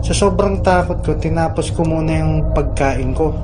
[0.00, 3.36] Sa sobrang takot ko, tinapos ko muna yung pagkain ko.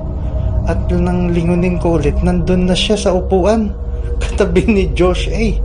[0.65, 3.75] At nang lingunin ko ulit, nandun na siya sa upuan.
[4.23, 5.59] Katabi ni Josh A.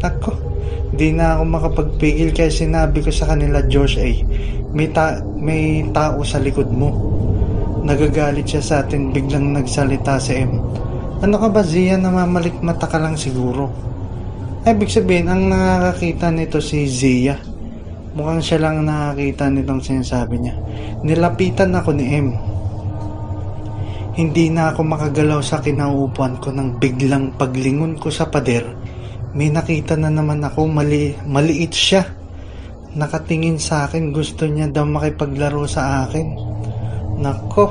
[0.00, 0.32] Ako,
[0.96, 4.10] di na ako makapagpigil kaya sinabi ko sa kanila, Josh A,
[4.72, 7.09] may, ta- may tao sa likod mo
[7.80, 10.60] Nagagalit siya sa atin, biglang nagsalita si M.
[11.24, 11.96] Ano ka ba, Zia?
[11.96, 13.72] Namamalik mata ka lang siguro.
[14.68, 17.40] Ay, ibig sabihin, ang nakakita nito si Zia.
[18.12, 20.54] Mukhang siya lang nakakita nitong sinasabi niya.
[21.00, 22.28] Nilapitan ako ni M.
[24.20, 28.68] Hindi na ako makagalaw sa kinauupuan ko nang biglang paglingon ko sa pader.
[29.32, 32.04] May nakita na naman ako, mali, maliit siya.
[32.98, 36.26] Nakatingin sa akin, gusto niya daw makipaglaro sa akin.
[37.20, 37.68] Nako.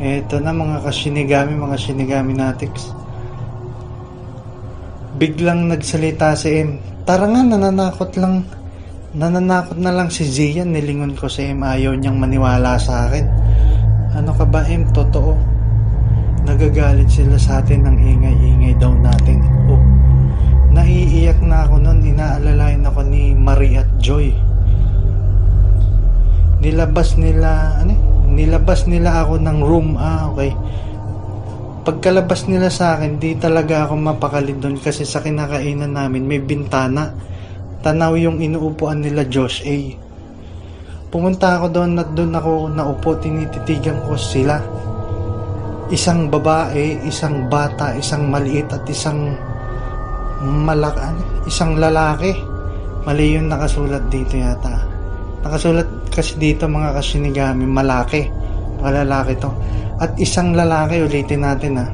[0.00, 2.88] Eto na mga kasinigami, mga sinigami natics.
[5.20, 6.80] Biglang nagsalita si M.
[7.04, 8.48] Tara nga, nananakot lang.
[9.12, 10.72] Nananakot na lang si Zian.
[10.72, 11.60] Nilingon ko si M.
[11.60, 13.28] Ayaw niyang maniwala sa akin.
[14.16, 14.88] Ano ka ba M?
[14.88, 15.36] Totoo.
[16.48, 19.44] Nagagalit sila sa atin ng ingay-ingay daw natin.
[19.68, 19.84] Oh.
[20.72, 22.00] Naiiyak na ako noon.
[22.08, 24.32] Inaalalayan ako ni Marie at Joy.
[26.64, 29.98] Nilabas nila, ano nilabas nila ako ng room.
[29.98, 30.54] Ah, okay.
[31.80, 37.10] Pagkalabas nila sa akin, di talaga ako mapakali doon kasi sa kinakainan namin may bintana.
[37.80, 39.76] Tanaw yung inuupuan nila Josh A.
[41.10, 44.60] Pumunta ako doon at doon ako naupo, tinititigan ko sila.
[45.90, 49.34] isang babae, isang bata, isang maliit at isang
[50.40, 50.94] malak
[51.44, 52.32] isang lalaki.
[53.04, 54.89] Mali yung nakasulat dito yata.
[55.40, 58.28] Nakasulat kasi dito mga kasinigami, malaki.
[58.80, 59.50] Mga lalaki to.
[60.00, 61.86] At isang lalaki, ulitin natin ha.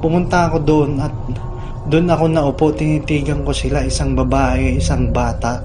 [0.00, 1.12] Pumunta ako doon at
[1.88, 5.60] doon ako naupo, tinitigan ko sila, isang babae, isang bata.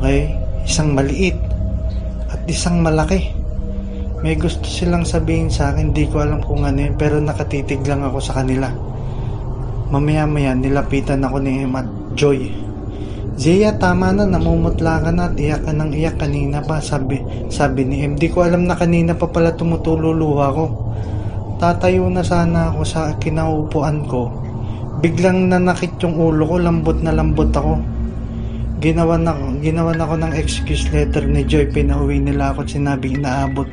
[0.00, 0.32] Okay?
[0.64, 1.36] Isang maliit
[2.28, 3.36] at isang malaki.
[4.24, 8.02] May gusto silang sabihin sa akin, hindi ko alam kung ano yun, pero nakatitig lang
[8.04, 8.72] ako sa kanila.
[9.88, 11.80] Mamaya-maya, nilapitan ako ni Emma
[12.12, 12.67] Joy.
[13.38, 17.86] Zia, tama na, namumutla ka na at iyak ka ng iyak kanina pa, sabi, sabi
[17.86, 18.18] ni M.
[18.18, 20.66] Di ko alam na kanina pa pala tumutululuha ko.
[21.62, 24.34] Tatayo na sana ako sa kinaupuan ko.
[24.98, 27.78] Biglang nanakit yung ulo ko, lambot na lambot ako.
[28.82, 33.22] Ginawa na, ginawa na ako ng excuse letter ni Joy, pinauwi nila ako at sinabi
[33.22, 33.70] inaabot.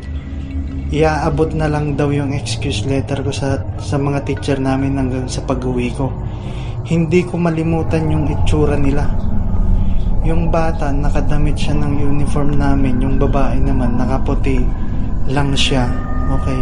[0.93, 5.41] Iaabot na lang daw yung excuse letter ko sa, sa mga teacher namin hanggang sa
[5.41, 6.13] pag-uwi ko.
[6.86, 9.34] Hindi ko malimutan yung itsura nila.
[10.26, 12.97] Yung bata, nakadamit siya ng uniform namin.
[12.97, 14.57] Yung babae naman, nakaputi
[15.30, 15.86] lang siya.
[16.41, 16.61] Okay.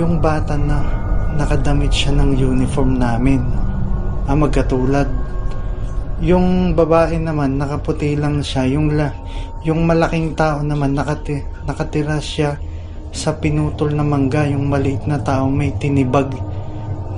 [0.00, 0.80] Yung bata na
[1.36, 3.44] nakadamit siya ng uniform namin.
[4.24, 5.04] Ah, magkatulad.
[6.24, 8.64] Yung babae naman, nakaputi lang siya.
[8.64, 9.12] Yung, la,
[9.60, 12.56] yung malaking tao naman, nakati, nakatira siya
[13.12, 14.48] sa pinutol na mangga.
[14.48, 16.32] Yung maliit na tao, may tinibag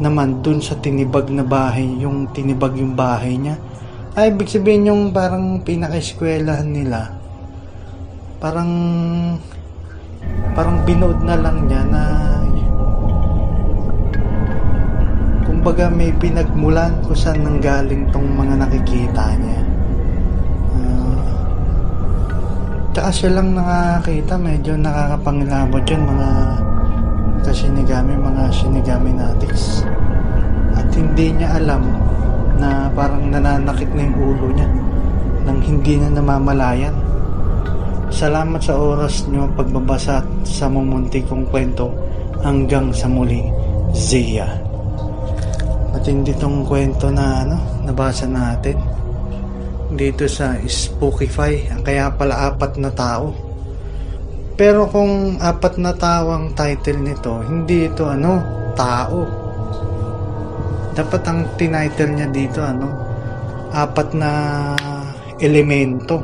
[0.03, 1.87] naman dun sa tinibag na bahay.
[2.03, 3.55] Yung tinibag yung bahay niya.
[4.13, 7.17] Ay, ibig sabihin yung parang pinaka-eskwelahan nila.
[8.45, 8.69] Parang
[10.53, 12.03] parang binood na lang niya na
[15.49, 19.65] kumbaga may pinagmulan kung saan nanggaling tong mga nakikita niya.
[20.77, 21.17] Uh,
[22.93, 26.31] tsaka siya lang nakakita, medyo nakakapangilabot yun mga
[27.49, 29.89] kasinigami, mga sinigami natics.
[30.77, 32.12] At hindi niya alam
[32.59, 34.69] na parang nananakit na yung ulo niya
[35.43, 36.95] nang hindi na namamalayan.
[38.13, 41.89] Salamat sa oras nyo pagbabasa sa mumunti kong kwento
[42.45, 43.41] hanggang sa muli,
[43.97, 44.47] Zia.
[45.93, 48.77] Matindi tong kwento na ano, nabasa natin
[49.93, 51.81] dito sa Spookify.
[51.85, 53.33] Kaya pala apat na tao.
[54.57, 58.41] Pero kung apat na tao ang title nito, hindi ito ano,
[58.77, 59.42] tao.
[60.93, 62.93] Dapat ang tinitle niya dito ano,
[63.73, 64.31] apat na
[65.41, 66.21] elemento.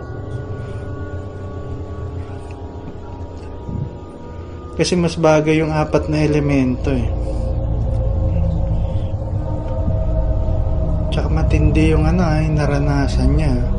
[4.76, 7.08] Kasi mas bagay yung apat na elemento eh.
[11.10, 13.77] Tsaka matindi yung ano ay naranasan niya.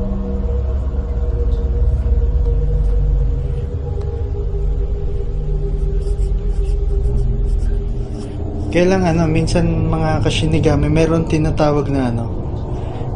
[8.70, 12.26] Kailang ano, minsan mga kasinigami, meron tinatawag na ano,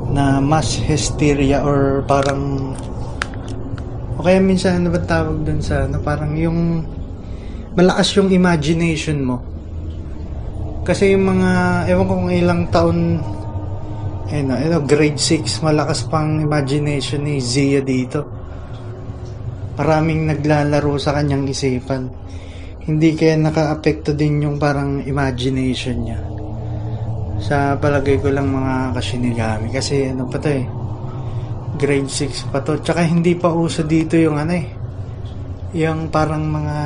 [0.09, 2.73] na mass hysteria or parang
[4.17, 6.81] o kaya minsan ano ba tawag dun sa ano, parang yung
[7.77, 9.37] malakas yung imagination mo.
[10.81, 13.21] Kasi yung mga, ewan ko kung ilang taon,
[14.33, 18.25] eh no, eh grade 6, malakas pang imagination ni Zia dito.
[19.77, 22.09] Maraming naglalaro sa kanyang isipan.
[22.83, 26.19] Hindi kaya naka-apekto din yung parang imagination niya.
[27.39, 29.71] Sa palagay ko lang mga kasinigami.
[29.71, 30.67] Kasi ano pa to eh,
[31.79, 32.79] grade 6 pa to.
[32.83, 34.67] Tsaka hindi pa uso dito yung ano eh,
[35.73, 36.77] yung parang mga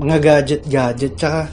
[0.00, 1.52] mga gadget gadget tsaka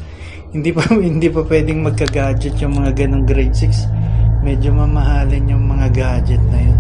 [0.55, 5.87] hindi pa hindi pa pwedeng magka-gadget yung mga ganong grade 6 medyo mamahalin yung mga
[5.91, 6.79] gadget na yun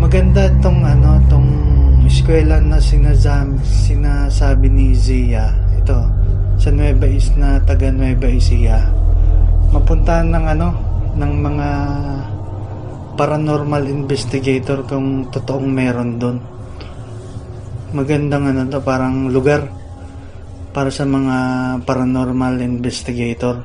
[0.00, 1.48] maganda tong ano tong
[2.12, 5.48] eskwela na sinazam, sinasabi ni Zia.
[5.80, 5.96] Ito
[6.60, 7.08] sa Nueva
[7.40, 8.84] na taga Nueva Ecija.
[9.72, 10.68] Mapuntahan ng ano
[11.16, 11.68] ng mga
[13.16, 16.36] paranormal investigator kung totoong meron doon
[17.92, 19.68] magandang ano to parang lugar
[20.72, 21.36] para sa mga
[21.84, 23.60] paranormal investigator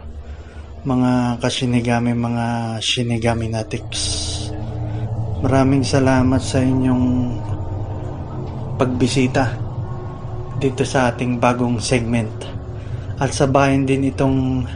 [0.84, 4.04] mga kasinigami mga shinigami natics
[5.40, 7.08] maraming salamat sa inyong
[8.78, 9.58] pagbisita
[10.62, 12.30] dito sa ating bagong segment.
[13.18, 14.70] At sabahin din itong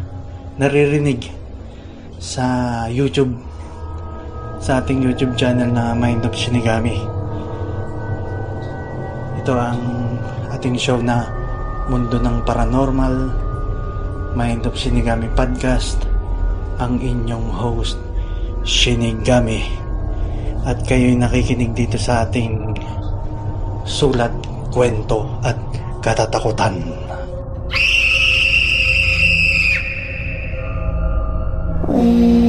[0.57, 1.29] naririnig
[2.17, 3.33] sa YouTube
[4.61, 7.01] sa ating YouTube channel na Mind of Shinigami.
[9.41, 9.81] Ito ang
[10.53, 11.25] ating show na
[11.89, 13.15] Mundo ng Paranormal
[14.37, 16.05] Mind of Shinigami Podcast
[16.77, 17.97] ang inyong host
[18.61, 19.65] Shinigami.
[20.61, 22.70] At kayo'y nakikinig dito sa ating
[23.85, 24.31] sulat,
[24.73, 25.57] kwento at
[26.01, 26.81] katatakutan.
[31.91, 32.40] Mm.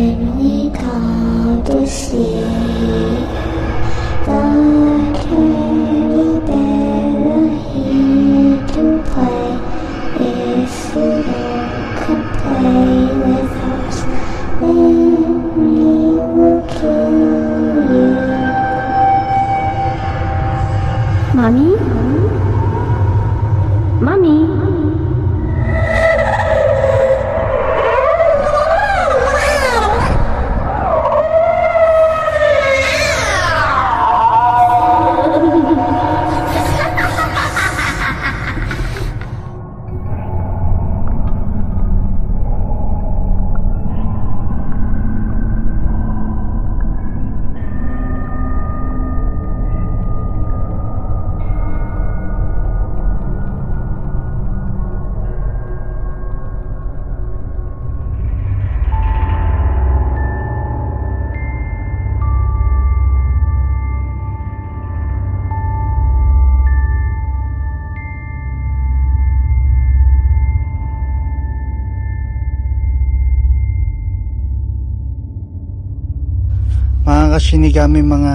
[77.52, 78.34] Mga ka-shinigami, mga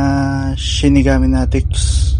[0.54, 2.14] shinigami natics.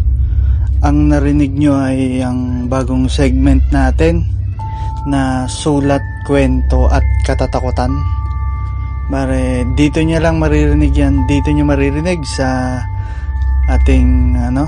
[0.82, 4.26] Ang narinig nyo ay ang bagong segment natin
[5.06, 7.94] na sulat, kwento at katatakutan.
[9.14, 11.22] Bare, dito nyo lang maririnig yan.
[11.30, 12.82] Dito nyo maririnig sa
[13.70, 14.66] ating ano,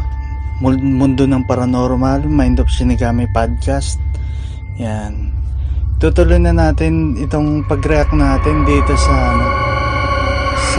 [0.62, 3.98] mundo ng paranormal, Mind of Shinigami podcast.
[4.78, 5.34] Yan.
[5.98, 9.69] Tutuloy na natin itong pag-react natin dito sa ano,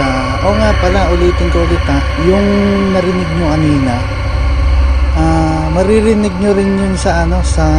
[0.02, 0.10] sa
[0.50, 2.02] oh nga pala ulitin ko ulit ha.
[2.26, 2.48] Yung
[2.90, 3.96] narinig nyo kanina
[5.12, 7.70] ah maririnig nyo rin yun sa ano sa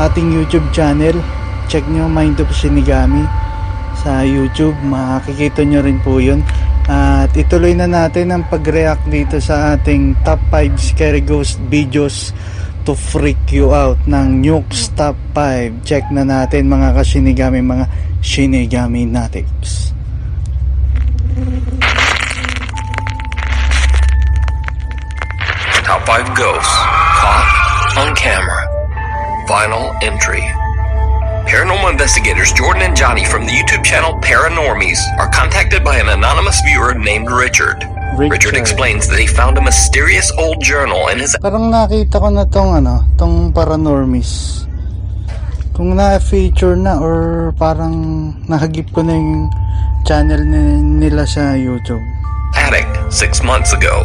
[0.00, 1.20] ating youtube channel.
[1.68, 3.28] Check nyo Mind of Shinigami
[4.00, 6.40] sa youtube makikita nyo rin po yun.
[6.88, 12.32] At ituloy na natin ang pag-react dito sa ating top 5 scary ghost videos
[12.88, 17.86] to freak you out ng Nukes Top 5 check na natin mga kasinigami mga
[18.24, 19.89] shinigami natives
[25.80, 26.68] Top 5 Ghosts
[27.16, 28.68] Caught on Camera.
[29.48, 30.44] Final entry.
[31.48, 36.60] Paranormal investigators Jordan and Johnny from the YouTube channel Paranormies are contacted by an anonymous
[36.60, 37.88] viewer named Richard.
[38.20, 42.44] Richard explains that he found a mysterious old journal in his Parang nakita ko na
[42.44, 44.68] tong ano, tong paranormies.
[45.72, 49.48] Kung na-feature na or parang nakagip ko na yung
[50.04, 52.02] channel ni- nila sa YouTube.
[52.56, 54.02] attic six months ago.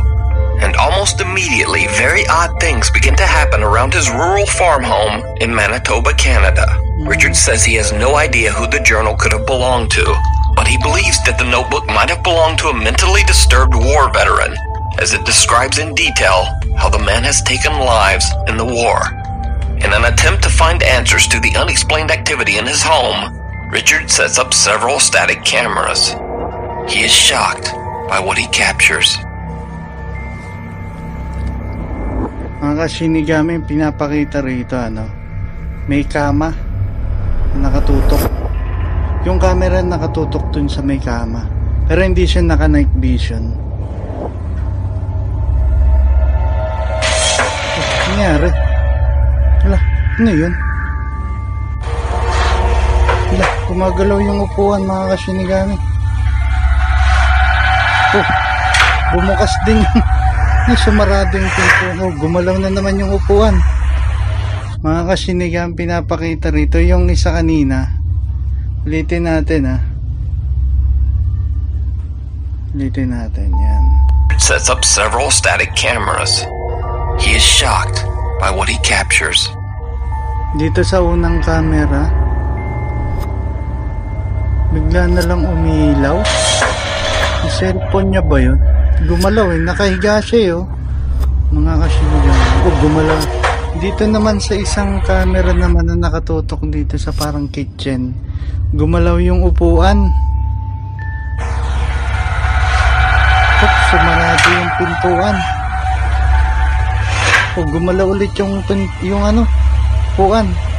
[0.62, 5.52] And almost immediately, very odd things begin to happen around his rural farm home in
[5.54, 6.64] Manitoba, Canada.
[7.04, 7.10] Mm.
[7.10, 10.06] Richard says he has no idea who the journal could have belonged to,
[10.56, 14.56] but he believes that the notebook might have belonged to a mentally disturbed war veteran,
[15.04, 16.48] as it describes in detail
[16.80, 19.04] how the man has taken lives in the war.
[19.84, 23.35] In an attempt to find answers to the unexplained activity in his home,
[23.74, 26.14] Richard sets up several static cameras.
[26.86, 27.74] He is shocked
[28.06, 29.18] by what he captures.
[32.62, 35.10] Mga kasinigami, pinapakita rito ano,
[35.90, 36.54] may kama
[37.58, 38.30] na nakatutok.
[39.26, 41.50] Yung camera nakatutok dun sa may kama.
[41.90, 43.50] Pero hindi siya naka night vision.
[48.14, 48.50] Nangyari?
[49.66, 49.80] Hala,
[50.22, 50.54] ano yun?
[53.66, 55.76] Gumagalaw yung upuan mga kasinigami.
[58.16, 58.28] Oh,
[59.16, 59.82] bumukas din
[60.72, 63.60] yung sumarado yung pinto oh, gumalaw na naman yung upuan
[64.82, 68.02] mga kasinigang pinapakita rito yung isa kanina
[68.88, 69.78] ulitin natin ha
[72.74, 73.84] ulitin natin yan
[74.36, 76.44] sets up several static cameras.
[77.24, 78.04] He is shocked
[78.38, 79.48] by what he captures.
[80.56, 82.08] dito sa unang camera
[84.76, 86.20] bigla na lang umilaw.
[87.48, 88.60] Yung cellphone niya ba yun?
[89.08, 89.60] Gumalaw eh.
[89.64, 90.66] Nakahiga siya eh, oh.
[91.56, 93.20] Mga kasinigang oh gumalaw.
[93.80, 98.12] Dito naman sa isang camera naman na nakatutok dito sa parang kitchen.
[98.76, 100.12] Gumalaw yung upuan.
[103.56, 105.38] Tok, sumarado yung pintuan.
[107.56, 108.60] Oh gumalaw ulit yung
[109.00, 109.48] yung ano?
[110.16, 110.75] Upuan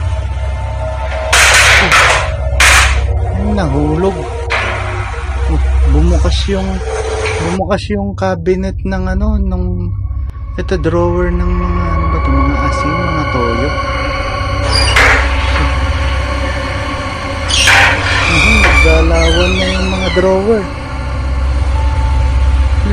[3.57, 4.13] nahulog
[5.49, 5.63] oh,
[5.97, 6.69] bumukas yung
[7.41, 9.89] bumukas yung cabinet ng ano nung
[10.61, 13.69] ito drawer ng mga ano ba to mga asin mga toyo
[18.87, 20.63] Naggalawan na yung mga drawer.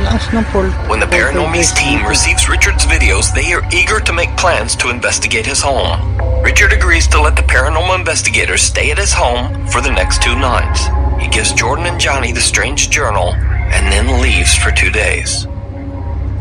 [0.02, 0.66] Lakas pol.
[0.88, 5.46] When the Paranormies team receives Richard's videos, they are eager to make plans to investigate
[5.46, 6.18] his home.
[6.42, 10.34] Richard agrees to let the paranormal investigators stay at his home for the next two
[10.34, 10.86] nights.
[11.22, 15.46] He gives Jordan and Johnny the strange journal and then leaves for two days.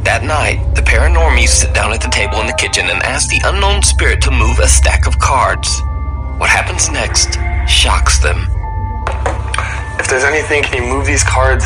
[0.04, 3.42] That night, the Paranormies sit down at the table in the kitchen and ask the
[3.46, 5.82] unknown spirit to move a stack of cards.
[6.38, 7.40] What happens next
[7.72, 8.48] shocks them.
[10.00, 11.64] If there's anything, can you move these cards?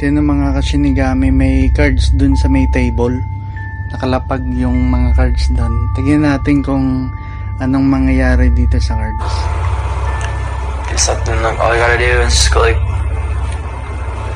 [0.00, 3.20] Ito yung mga kasinigami, may cards dun sa may table.
[3.92, 5.76] Nakalapag yung mga cards dun.
[5.92, 7.12] Tignan natin kung
[7.60, 9.28] anong mangyayari dito sa cards.
[10.88, 11.36] do something.
[11.44, 12.80] Like all you gotta do is just go like,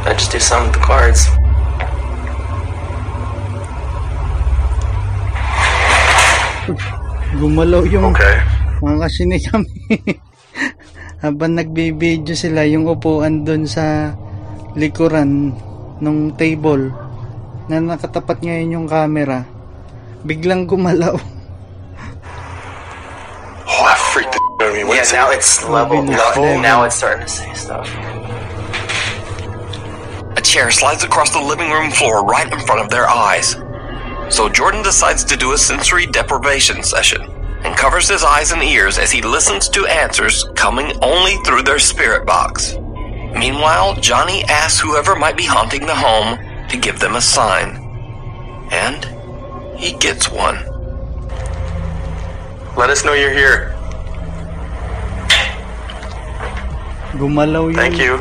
[0.04, 1.32] I just do something with the cards.
[7.40, 8.36] Gumalaw yung Okay.
[8.84, 9.80] mga kasinigami.
[11.24, 14.12] Habang nagbibideo sila, yung upuan dun sa
[14.74, 15.54] likuran
[16.02, 16.90] ng table
[17.70, 19.46] na nakatapat ngayon yung camera,
[20.26, 21.16] biglang gumalaw.
[23.66, 24.84] Oh, that freaked the out of me.
[24.84, 25.16] What Yeah, is it?
[25.16, 26.02] now it's level.
[26.04, 27.88] Robin, oh, now it's starting to say stuff.
[30.36, 33.56] A chair slides across the living room floor right in front of their eyes.
[34.28, 37.22] So Jordan decides to do a sensory deprivation session
[37.64, 41.78] and covers his eyes and ears as he listens to answers coming only through their
[41.78, 42.76] spirit box.
[43.34, 46.38] Meanwhile, Johnny asks whoever might be haunting the home
[46.70, 47.76] to give them a sign.
[48.70, 49.02] And
[49.76, 50.58] he gets one.
[52.74, 53.74] Let us know you're here.
[57.14, 57.78] Gumalaw yung...
[57.78, 58.18] Thank you.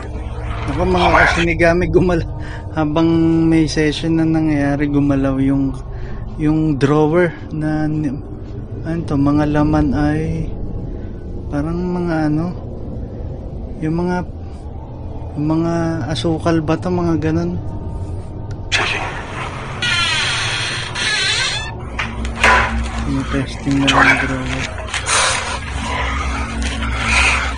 [0.73, 2.29] Ako mga kasinigami gumalaw.
[2.73, 3.09] Habang
[3.49, 5.73] may session na nangyayari, gumalaw yung
[6.41, 10.49] yung drawer na ano to, mga laman ay
[11.53, 12.45] parang mga ano
[13.77, 14.25] yung mga
[15.37, 17.57] mga asukal ba to, mga ganun.
[18.69, 19.01] Testing
[23.81, 24.05] na yung drawer.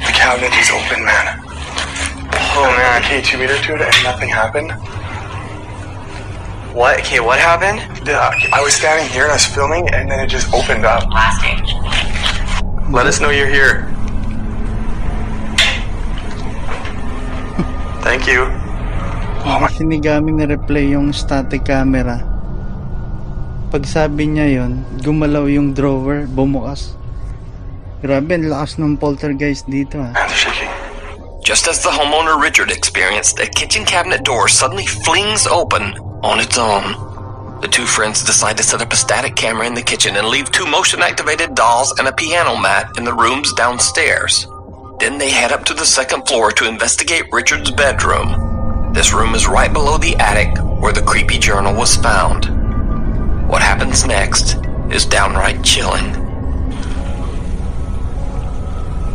[0.07, 1.39] The cabinet is open, man.
[2.55, 4.71] Oh man, okay, two meter to it and nothing happened.
[6.71, 6.99] What?
[6.99, 7.79] Okay, what happened?
[8.05, 8.15] The,
[8.51, 11.07] I was standing here and I was filming and then it just opened up.
[12.91, 13.94] Let us know you're here.
[18.05, 18.45] Thank you.
[19.49, 22.21] Oh my Sinigaming na replay yung static camera.
[23.73, 26.93] Pag sabi niya yon, gumalaw yung drawer, bumukas.
[28.05, 30.13] Grabe, ang lakas ng poltergeist dito ah.
[30.13, 30.69] hands are shaking.
[31.41, 36.61] Just as the homeowner Richard experienced, a kitchen cabinet door suddenly flings open on its
[36.61, 36.93] own.
[37.65, 40.53] The two friends decide to set up a static camera in the kitchen and leave
[40.53, 44.45] two motion activated dolls and a piano mat in the rooms downstairs.
[44.99, 48.91] Then they head up to the second floor to investigate Richard's bedroom.
[48.93, 52.47] This room is right below the attic where the creepy journal was found.
[53.49, 54.55] What happens next
[54.89, 56.15] is downright chilling.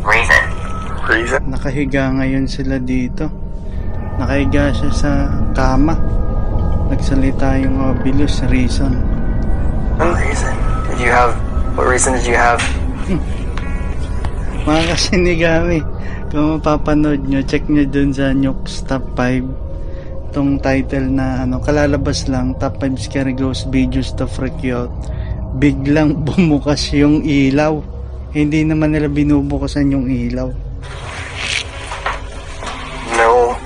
[0.05, 0.45] Reason.
[1.09, 1.41] Reason?
[1.49, 3.33] Nakahiga ngayon sila dito.
[4.21, 5.11] Nakahiga siya sa
[5.57, 5.97] kama.
[6.93, 9.01] Nagsalita yung mga bilos reason.
[9.97, 10.55] Reason.
[10.93, 11.33] Did you have?
[11.73, 12.61] What reason did you have?
[13.09, 13.40] Hmm.
[14.61, 15.81] Mga kasinigami,
[16.29, 20.29] kung mapapanood nyo, check nyo dun sa Nukes Top 5.
[20.31, 24.93] Itong title na ano, kalalabas lang, Top 5 Scary Ghost Videos to Freak You Out.
[25.57, 27.81] Biglang bumukas yung ilaw.
[28.37, 30.53] Hindi naman nila binubukasan yung ilaw.
[33.17, 33.57] No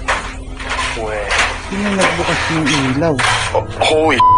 [1.02, 1.26] way.
[1.74, 3.14] Sino nagbukas yung ilaw?
[3.50, 4.33] Oh, holy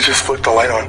[0.00, 0.88] It just flicked the light on.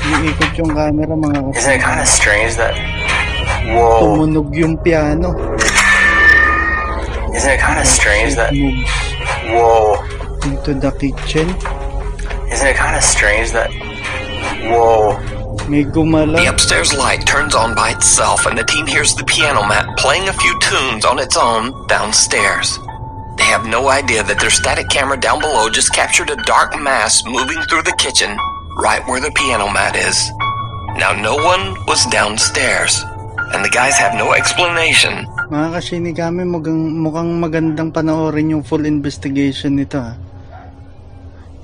[0.00, 2.72] Iikot yung camera mga Isn't it kind of strange that?
[3.68, 4.00] Whoa.
[4.00, 5.36] Tumunog yung piano.
[7.36, 8.56] Isn't it kind of strange that?
[8.56, 8.96] Moves
[9.52, 10.00] Whoa.
[10.48, 11.52] into the kitchen.
[12.48, 13.68] Isn't it kind of strange that?
[14.72, 15.20] Whoa.
[15.68, 20.32] The upstairs light turns on by itself, and the team hears the piano mat playing
[20.32, 22.80] a few tunes on its own downstairs.
[23.48, 27.56] Have no idea that their static camera down below just captured a dark mass moving
[27.64, 28.36] through the kitchen
[28.76, 30.20] right where the piano mat is.
[31.00, 33.00] Now, no one was downstairs,
[33.56, 35.24] and the guys have no explanation.
[35.48, 40.12] Mga kasinigami, mukhang, mukhang magandang panoorin yung full investigation nito ha.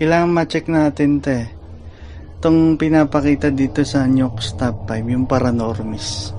[0.01, 1.53] Kailangan ma-check natin to eh.
[2.41, 6.33] Itong pinapakita dito sa Nukes Top 5, yung paranormis.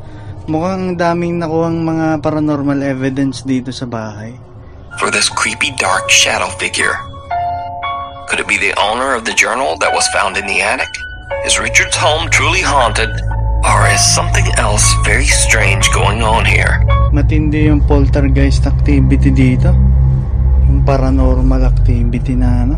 [0.50, 4.55] Mukhang daming nakuhang mga paranormal evidence dito sa bahay.
[5.00, 6.96] For this creepy dark shadow figure.
[8.28, 10.90] Could it be the owner of the journal that was found in the attic?
[11.46, 13.10] Is Richard's home truly haunted?
[13.66, 16.82] Or is something else very strange going on here?
[17.10, 19.74] Matindi yung poltergeist activity dito.
[20.70, 22.76] Yung paranormal activity na ano.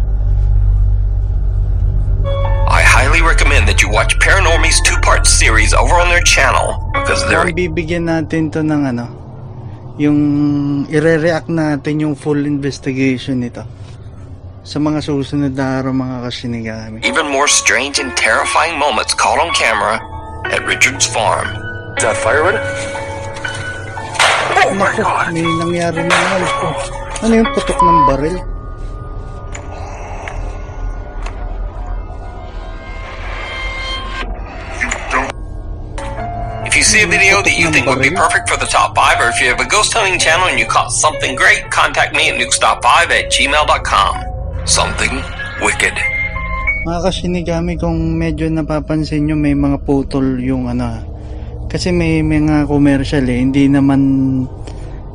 [2.68, 7.48] I highly recommend that you watch Paranormies two-part series over on their channel because they're
[7.52, 9.08] bibigyan natin to ng ano,
[9.98, 10.20] yung
[10.94, 13.66] ire-react natin yung full investigation nito
[14.62, 16.98] sa mga susunod na araw mga kasinigami.
[17.02, 19.98] even more strange and terrifying moments caught on camera
[20.54, 21.50] at Richard's farm.
[21.98, 22.62] Is that firewood?
[24.58, 25.34] Oh my God!
[25.34, 26.42] May nangyari na naman.
[26.62, 28.38] Oh, ano yung putok ng baril?
[36.98, 39.38] See a video that you think would be perfect for the top 5, or if
[39.38, 42.90] you have a ghost hunting channel and you caught something great, contact me at nukestop5
[43.14, 44.14] at gmail.com.
[44.66, 45.14] Something
[45.62, 45.94] wicked.
[46.90, 51.06] Mga kasinigami, kung medyo napapansin nyo, may mga putol yung ano.
[51.70, 54.02] Kasi may mga commercial eh, hindi naman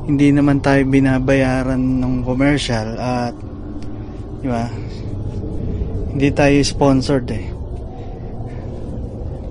[0.07, 3.35] hindi naman tayo binabayaran ng commercial at
[4.39, 4.70] di ba?
[6.14, 7.61] Hindi tayo sponsored eh.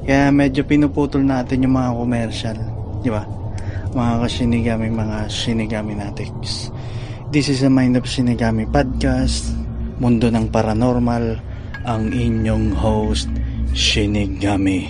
[0.01, 2.57] Kaya medyo pinuputol natin yung mga commercial,
[3.05, 3.21] di ba?
[3.93, 6.73] Mga kasinigami, mga sinigami natics.
[7.29, 9.53] This is a Mind of Sinigami podcast,
[10.01, 11.37] Mundo ng Paranormal,
[11.85, 13.29] ang inyong host,
[13.77, 14.89] Shinigami.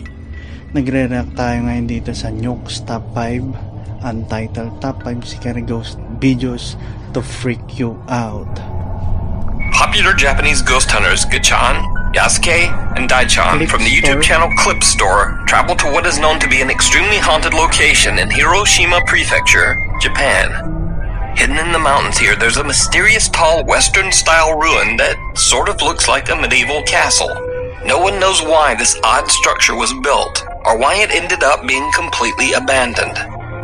[0.72, 6.80] Nagre-react tayo ngayon dito sa Nukes Top 5, Untitled Top 5 Scary Ghost Videos
[7.12, 8.81] to Freak You Out.
[9.82, 15.76] Popular Japanese ghost hunters Gachan, Yasuke, and Daichan from the YouTube channel Clip Store travel
[15.78, 21.34] to what is known to be an extremely haunted location in Hiroshima Prefecture, Japan.
[21.36, 25.82] Hidden in the mountains here, there's a mysterious tall Western style ruin that sort of
[25.82, 27.34] looks like a medieval castle.
[27.84, 31.92] No one knows why this odd structure was built, or why it ended up being
[31.94, 33.18] completely abandoned.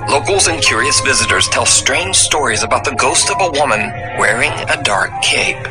[0.10, 4.82] Locals and curious visitors tell strange stories about the ghost of a woman wearing a
[4.82, 5.64] dark cape.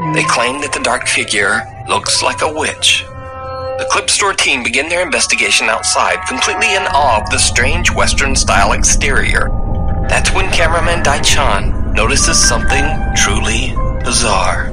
[0.00, 3.04] They claim that the dark figure looks like a witch.
[3.76, 8.72] The clip store team begin their investigation outside, completely in awe of the strange Western-style
[8.72, 9.52] exterior.
[10.08, 12.82] That's when cameraman Dai Chan notices something
[13.12, 14.72] truly bizarre.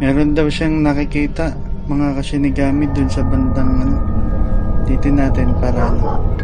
[0.00, 1.52] Meron daw siyang nakikita,
[1.84, 3.98] mga kasinigami dun sa bandang ano.
[4.88, 6.43] Dito natin para ano.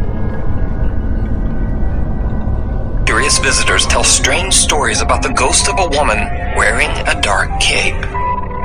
[3.39, 6.17] visitors tell strange stories about the ghost of a woman
[6.55, 7.99] wearing a dark cape.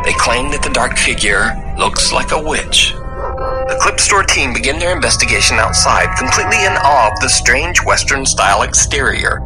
[0.04, 2.92] They claim that the dark figure looks like a witch.
[2.92, 8.24] The clip store team begin their investigation outside, completely in awe of the strange Western
[8.24, 9.40] style exterior.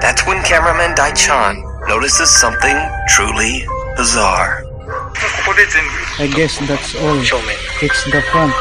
[0.00, 2.76] That's when cameraman Dai Chan notices something
[3.08, 3.64] truly
[3.96, 4.64] bizarre.
[6.18, 7.18] I guess that's all.
[7.82, 8.54] It's the front.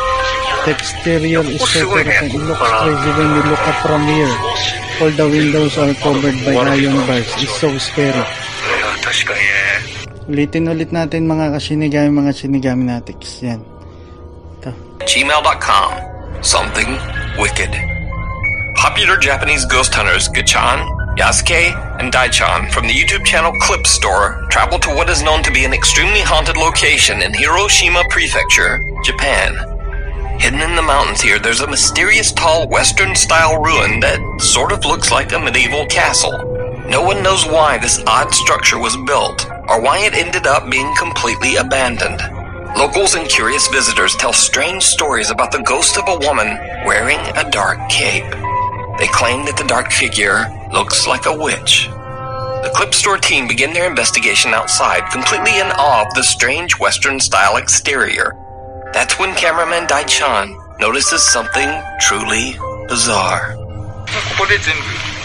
[0.66, 2.34] The exterior is so different.
[2.34, 4.87] it looks crazy when you look up from here.
[5.00, 7.30] All the windows are covered by iron bars.
[7.38, 8.18] It's so scary.
[10.26, 13.46] Ulitin ulit natin mga kasinigami, mga sinigami natics.
[13.46, 13.62] Yan.
[14.58, 14.74] Ito.
[15.06, 15.90] Gmail.com
[16.42, 16.98] Something
[17.38, 17.72] Wicked
[18.74, 20.82] Popular Japanese ghost hunters Gachan,
[21.14, 25.54] Yasuke, and Daichan from the YouTube channel Clip Store travel to what is known to
[25.54, 29.54] be an extremely haunted location in Hiroshima Prefecture, Japan,
[30.40, 34.86] Hidden in the mountains here, there's a mysterious tall Western style ruin that sort of
[34.86, 36.32] looks like a medieval castle.
[36.88, 40.96] No one knows why this odd structure was built, or why it ended up being
[40.96, 42.22] completely abandoned.
[42.78, 46.48] Locals and curious visitors tell strange stories about the ghost of a woman
[46.86, 48.32] wearing a dark cape.
[49.00, 51.88] They claim that the dark figure looks like a witch.
[51.88, 57.20] The Clip Store team begin their investigation outside, completely in awe of the strange Western
[57.20, 58.38] style exterior.
[58.94, 61.70] That's when cameraman Dai Chan notices something
[62.00, 62.56] truly
[62.88, 63.56] bizarre.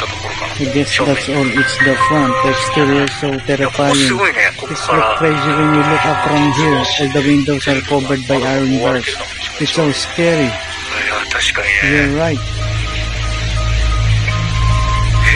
[0.03, 3.95] I guess that's all, it's the front, the exterior so terrifying.
[3.95, 8.43] It's look crazy when you look up from here, all the windows are covered by
[8.43, 9.07] iron bars.
[9.61, 10.51] It's so scary.
[11.87, 12.43] You're right.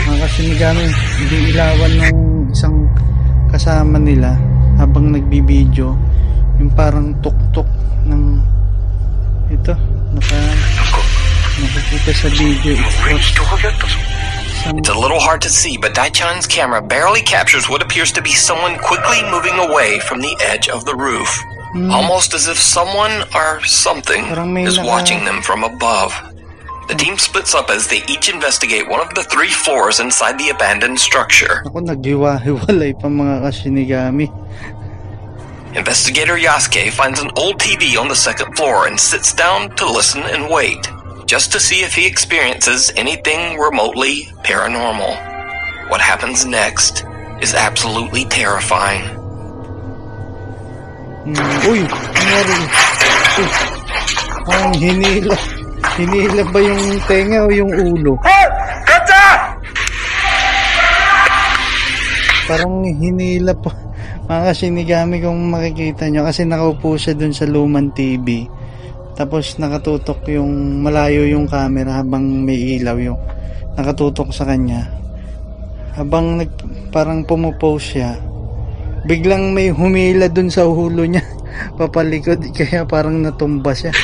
[0.06, 0.84] Nakakasinig kami,
[1.18, 2.16] hindi ilawan ng
[2.50, 2.90] isang
[3.50, 4.34] kasama nila
[4.78, 5.94] habang nagbibideo,
[6.58, 7.66] yung parang tuktok
[8.06, 8.40] ng
[9.50, 9.74] ito
[10.14, 10.38] naka
[11.58, 12.78] nakikita sa video
[14.66, 18.34] It's a little hard to see, but Daichan's camera barely captures what appears to be
[18.34, 21.30] someone quickly moving away from the edge of the roof.
[21.70, 21.86] Hmm.
[21.94, 24.26] Almost as if someone or something
[24.66, 26.10] is watching them from above.
[26.88, 30.50] The team splits up as they each investigate one of the three floors inside the
[30.50, 31.62] abandoned structure.
[31.66, 31.82] Ako,
[32.94, 34.30] pa mga.
[35.76, 40.22] Investigator Yasuke finds an old TV on the second floor and sits down to listen
[40.24, 40.88] and wait,
[41.26, 45.12] just to see if he experiences anything remotely paranormal.
[45.90, 47.04] What happens next
[47.42, 49.04] is absolutely terrifying.
[51.28, 52.58] Hmm, uy, nangyari.
[53.36, 53.48] Uy,
[54.48, 55.36] parang hinila.
[56.00, 58.16] Hinila ba yung tenga o yung ulo?
[62.48, 63.86] Parang hinila pa.
[64.26, 68.42] Mga sinigami kung makikita nyo kasi nakaupo siya dun sa lumang TV.
[69.14, 73.22] Tapos nakatutok yung malayo yung camera habang may ilaw yung
[73.78, 74.90] nakatutok sa kanya.
[75.94, 76.50] Habang nag,
[76.90, 78.18] parang pumupose siya,
[79.06, 81.22] biglang may humila dun sa ulo niya
[81.78, 83.94] papalikod kaya parang natumba siya.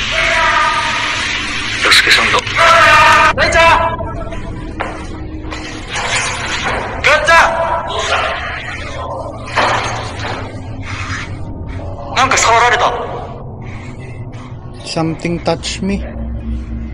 [14.92, 16.02] Something touch me.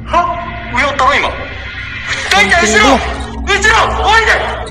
[0.06, 0.36] は
[0.74, 1.30] 上おったろ今
[2.30, 2.96] 大ちゃん後ろ
[3.46, 4.64] 後ろおいで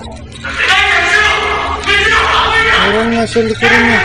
[2.84, 4.02] Meron nga sa likuran niya.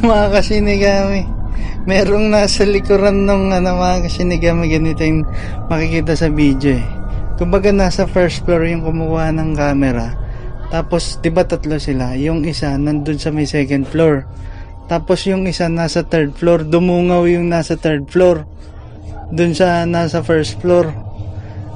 [0.03, 1.21] mga kasinigami.
[1.87, 5.23] Merong nasa likuran ng ano, mga kasinigami ganito yung
[5.71, 6.85] makikita sa video eh.
[7.40, 10.14] Kumbaga nasa first floor yung kumukuha ng camera.
[10.72, 12.16] Tapos, di ba tatlo sila?
[12.16, 14.24] Yung isa nandun sa may second floor.
[14.92, 16.68] Tapos yung isa nasa third floor.
[16.68, 18.44] Dumungaw yung nasa third floor.
[19.32, 20.92] Dun sa nasa first floor.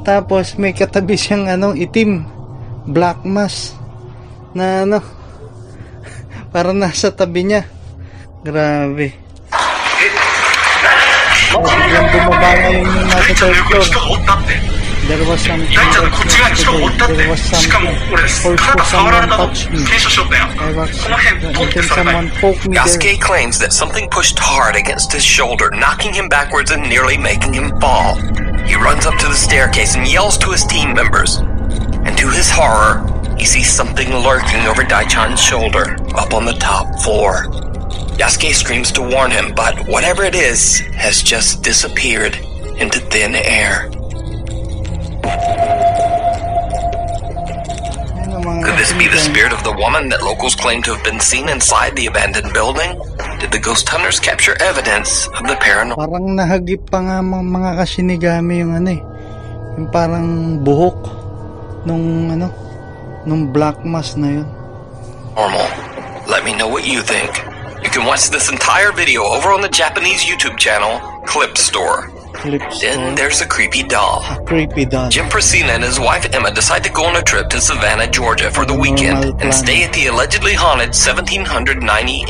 [0.05, 2.29] Tapos may katabi siyang ano, itim.
[2.85, 3.73] Black mask.
[4.53, 5.01] Na ano.
[6.53, 7.65] Para nasa tabi niya.
[8.45, 9.17] Grabe.
[11.57, 14.76] Biglang bumaba ngayon yung nasa third floor.
[15.07, 15.19] there
[22.75, 27.55] Yasuke claims that something pushed hard against his shoulder, knocking him backwards and nearly making
[27.55, 28.17] him fall.
[28.67, 31.37] He runs up to the staircase and yells to his team members.
[31.37, 33.07] And to his horror,
[33.39, 37.45] he sees something lurking over Daichan's shoulder, up on the top floor.
[38.19, 42.37] Yasuke screams to warn him, but whatever it is has just disappeared
[42.79, 43.91] into thin air.
[48.17, 50.95] Ayun ang mga Could this be the spirit of the woman that locals claim to
[50.95, 52.97] have been seen inside the abandoned building?
[53.43, 56.01] Did the ghost hunters capture evidence of the paranormal?
[56.01, 59.03] Parang nahagip pa nga mga, mga kasinigami yung ano eh.
[59.77, 60.99] Yung parang buhok
[61.85, 62.49] nung ano,
[63.29, 64.49] nung black mask na yun.
[66.27, 67.31] Let me know what you think.
[67.85, 72.11] You can watch this entire video over on the Japanese YouTube channel, Clip Store.
[72.81, 74.23] Then there's a creepy doll.
[74.31, 75.11] A creepy doll.
[75.11, 78.51] Jim Priscina and his wife Emma decide to go on a trip to Savannah, Georgia
[78.51, 81.81] for the weekend and stay at the allegedly haunted 1790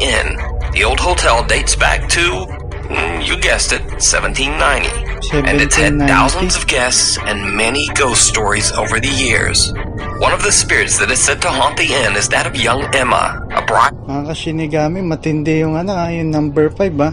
[0.03, 0.29] Inn.
[0.73, 2.47] The old hotel dates back to,
[2.89, 4.89] mm, you guessed it, 1790.
[5.33, 9.73] And it's had thousands of guests and many ghost stories over the years.
[10.21, 12.84] One of the spirits that is said to haunt the inn is that of young
[12.95, 13.93] Emma, a bride.
[14.07, 17.13] Mga kasinigami, matindi yung ano, ah, yung number 5 ah.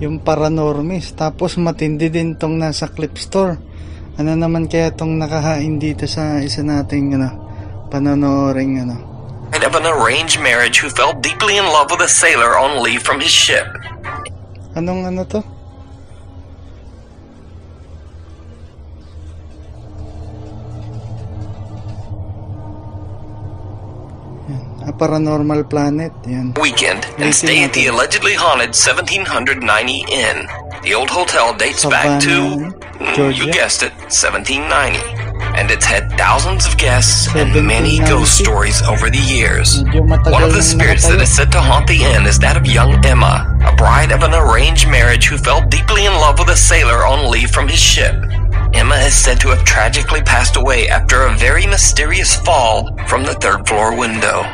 [0.00, 1.16] Yung paranormis.
[1.16, 3.56] Tapos matindi din tong nasa clip store.
[4.16, 7.30] Ano naman kaya tong nakahain dito sa isa nating ano,
[7.92, 8.96] panonoring ano.
[9.66, 13.18] of an arranged marriage who fell deeply in love with a sailor on leave from
[13.18, 13.66] his ship.
[14.76, 15.55] Anong ano to?
[24.98, 26.12] Paranormal planet.
[26.26, 26.54] Yan.
[26.60, 30.46] Weekend and stay at the allegedly haunted 1790 Inn.
[30.82, 35.00] The old hotel dates back to, mm, you guessed it, 1790.
[35.56, 39.82] And it's had thousands of guests and many ghost stories over the years.
[39.82, 43.04] One of the spirits that is said to haunt the inn is that of young
[43.04, 47.06] Emma, a bride of an arranged marriage who fell deeply in love with a sailor
[47.06, 48.14] on leave from his ship.
[48.74, 53.34] Emma is said to have tragically passed away after a very mysterious fall from the
[53.34, 54.44] third floor window.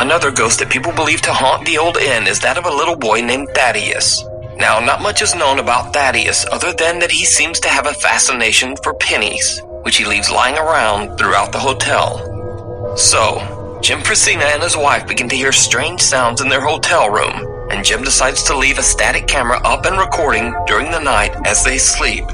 [0.00, 2.96] Another ghost that people believe to haunt the old inn is that of a little
[2.96, 4.24] boy named Thaddeus.
[4.56, 7.94] Now, not much is known about Thaddeus other than that he seems to have a
[7.94, 12.96] fascination for pennies, which he leaves lying around throughout the hotel.
[12.96, 17.68] So, Jim Priscina and his wife begin to hear strange sounds in their hotel room,
[17.70, 21.64] and Jim decides to leave a static camera up and recording during the night as
[21.64, 22.24] they sleep.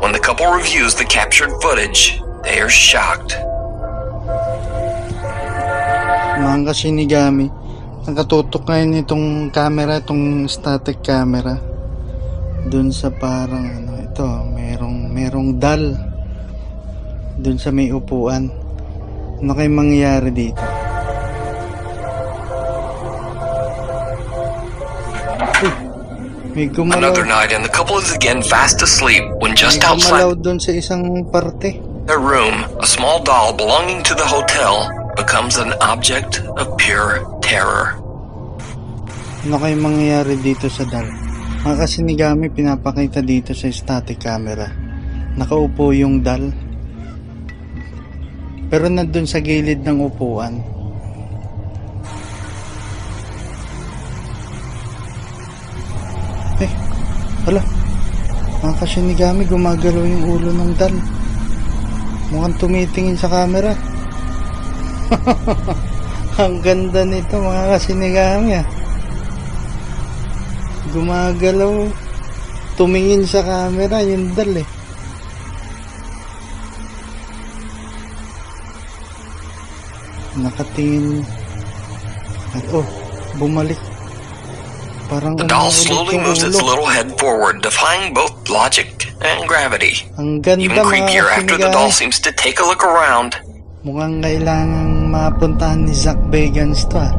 [0.00, 3.36] When the couple reviews the captured footage, they are shocked.
[6.40, 7.46] Mga kasinigami.
[8.08, 11.60] Nakatutok ngayon itong camera, itong static camera.
[12.64, 14.24] Doon sa parang ano ito,
[14.56, 15.92] merong merong dal.
[17.36, 18.48] Doon sa may upuan.
[19.44, 20.64] Ano kayong mangyayari dito?
[25.60, 25.72] Uy,
[26.56, 27.12] may gumalaw.
[27.12, 30.72] Another night, and the couple is again fast asleep when just may gumalaw outside sa
[30.72, 31.76] isang parte.
[32.08, 37.98] their room, a small doll belonging to the hotel becomes an object of pure terror.
[39.48, 41.08] Ano kayong mangyayari dito sa dal?
[41.64, 44.68] Mga kasinigami pinapakita dito sa static camera.
[45.36, 46.52] Nakaupo yung dal.
[48.70, 50.54] Pero nandun sa gilid ng upuan.
[56.60, 56.72] Eh,
[57.48, 57.62] hala.
[58.60, 60.92] Mga kasinigami gumagalaw yung ulo ng dal.
[62.30, 63.89] Mukhang tumitingin sa camera.
[66.40, 68.66] Ang ganda nito mga kasinigami ah
[70.90, 71.86] gumagalaw.
[72.74, 74.68] Tumingin sa camera yung dal eh.
[80.40, 81.22] Nakatingin.
[82.56, 82.86] At oh
[83.38, 83.78] bumalik.
[85.10, 90.06] Parang The doll slowly moves its little head forward, defying both logic and gravity.
[90.14, 93.34] ang ganda Even creepier after the doll seems to take a look around.
[93.80, 97.12] mukhang kailangang mapuntahan ni Zach Bagans to ah.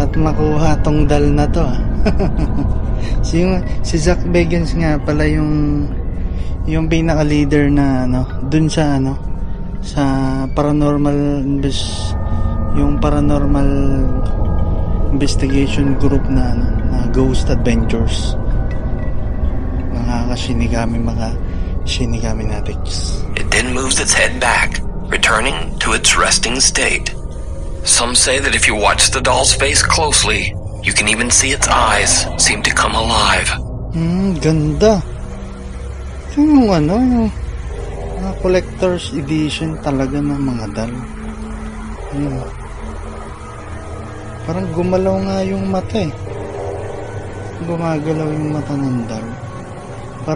[0.00, 1.78] At makuha tong dal na to ah.
[3.20, 3.44] Si,
[3.84, 5.84] si Zach Bagans nga pala yung
[6.68, 9.16] yung pinaka leader na ano dun sa ano
[9.80, 10.04] sa
[10.52, 12.12] paranormal invest
[12.76, 13.66] yung paranormal
[15.10, 18.36] investigation group na ano na Ghost Adventures.
[19.90, 21.28] Mga kasinigami mga
[21.88, 24.78] shinigami natics It then moves its head back,
[25.10, 27.10] returning to its resting state.
[27.82, 31.66] Some say that if you watch the doll's face closely, you can even see its
[31.66, 33.50] eyes seem to come alive.
[33.90, 35.02] Hmm, ganda.
[36.38, 37.26] Yung ano, yung
[38.22, 40.94] mga collector's edition talaga ng mga dal.
[42.14, 42.46] Ayun.
[44.46, 46.12] Parang gumalaw nga yung mata eh.
[47.66, 49.26] Gumagalaw yung mata ng dal.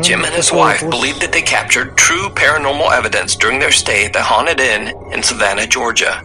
[0.03, 4.13] Jim and his wife believe that they captured true paranormal evidence during their stay at
[4.13, 6.21] the Haunted Inn in Savannah, Georgia.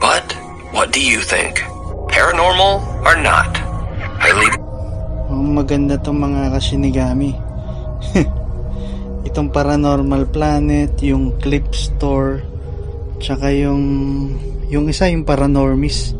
[0.00, 0.32] But
[0.74, 1.58] what do you think?
[2.10, 3.50] Paranormal or not?
[4.18, 4.56] I leave
[5.28, 7.36] Oh, maganda tong mga kasinigami.
[9.28, 12.40] Itong Paranormal Planet, yung Clip Store,
[13.20, 13.84] tsaka yung
[14.72, 16.16] yung isa yung Paranormis.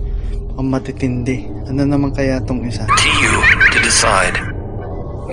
[0.60, 1.48] Ang matitindi.
[1.72, 2.84] Ano naman kaya tong isa?
[2.84, 3.34] to you
[3.72, 4.36] to decide.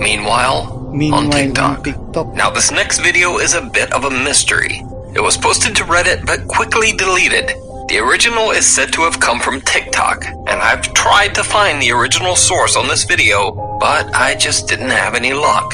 [0.00, 1.78] Meanwhile, on TikTok.
[1.78, 2.34] on TikTok.
[2.34, 4.82] Now, this next video is a bit of a mystery.
[5.14, 7.52] It was posted to Reddit but quickly deleted.
[7.88, 11.92] The original is said to have come from TikTok, and I've tried to find the
[11.92, 15.72] original source on this video, but I just didn't have any luck.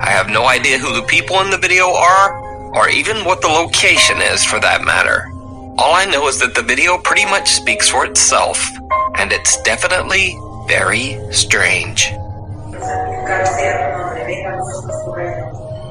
[0.00, 3.48] I have no idea who the people in the video are, or even what the
[3.48, 5.28] location is for that matter.
[5.76, 8.66] All I know is that the video pretty much speaks for itself,
[9.16, 12.10] and it's definitely very strange.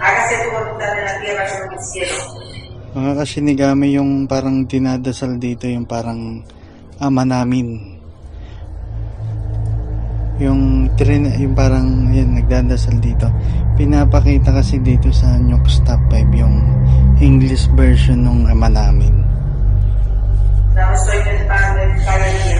[0.03, 2.17] Hágase tu voluntad en la tierra como en el cielo.
[2.93, 6.43] Mga kasinigami yung parang dinadasal dito yung parang
[6.99, 7.95] ama namin.
[10.43, 13.31] Yung trin yung parang yan nagdadasal dito.
[13.79, 16.57] Pinapakita kasi dito sa Nyok Top 5 yung
[17.23, 19.23] English version ng ama namin.
[20.75, 22.59] Damos hoy del pan de cada día.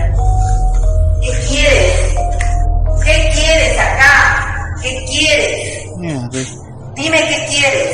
[1.19, 1.95] ¿Qué quieres?
[3.03, 4.15] ¿Qué quieres acá?
[4.79, 5.59] ¿Qué quieres?
[5.99, 6.72] Nangyari.
[6.93, 7.93] Dime qué quieres.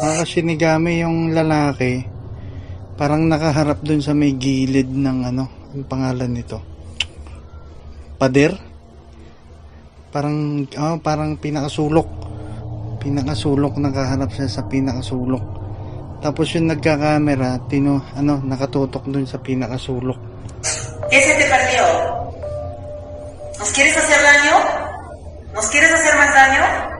[0.00, 2.16] Mga kasinigami yung lalaki
[2.96, 5.44] parang nakaharap dun sa may gilid ng ano,
[5.76, 6.58] ang pangalan nito.
[8.16, 8.56] Pader?
[10.08, 12.08] Parang, oh, parang pinakasulok.
[12.96, 15.44] Pinakasulok, nakaharap siya sa pinakasulok.
[16.24, 20.16] Tapos yung nagka-camera, tino, ano, nakatutok dun sa pinakasulok.
[21.12, 21.84] ¿Qué se te perdió?
[23.60, 24.56] ¿Nos quieres hacer daño?
[25.52, 26.95] ¿Nos quieres hacer más daño?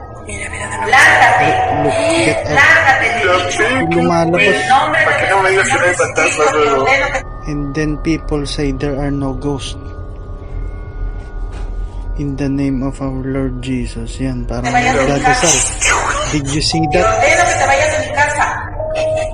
[3.86, 4.58] Lumalabas.
[7.46, 9.78] And then people say there are no ghosts.
[12.16, 14.16] In the name of our Lord Jesus.
[14.18, 15.52] Yan, parang nagdadasal.
[16.32, 17.04] Did you see that?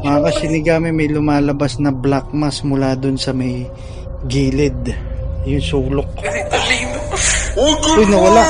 [0.02, 3.70] Mga kasinigami, may lumalabas na black mass mula dun sa may
[4.26, 4.90] gilid.
[5.46, 6.10] Yung sulok.
[7.54, 8.42] Uy, nawala.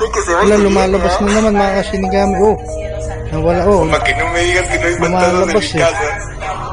[0.00, 2.36] Wala, lumalabas na naman mga kasinigami.
[2.40, 2.56] Oh,
[3.28, 3.60] nawala.
[3.68, 4.42] Oh, en mi
[4.96, 5.84] lumalabas eh.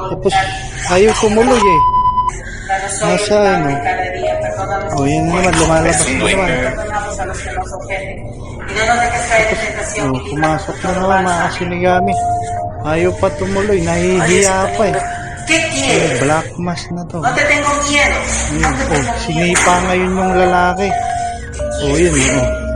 [0.08, 0.34] Tapos,
[0.95, 1.82] ayaw tumuloy eh.
[3.04, 3.68] Nasa, ano?
[3.68, 4.34] de cada día.
[4.40, 6.48] Perdónanos O, yan na naman, lumalabas na naman.
[6.48, 8.18] perdonamos a los que nos ofenden.
[8.68, 10.08] Y no nos dejes caer en tentación.
[10.08, 12.14] O, pumasok na naman mga kasinigami.
[12.88, 14.95] Ayaw pa tumuloy, nahihiya pa eh.
[15.48, 17.24] ¿Qué Ay, black mask na to.
[17.24, 18.20] No te tengo miedo.
[18.52, 20.90] Ayun, oh, sinipa ngayon yung lalaki.
[21.84, 22.66] O, yun, oh.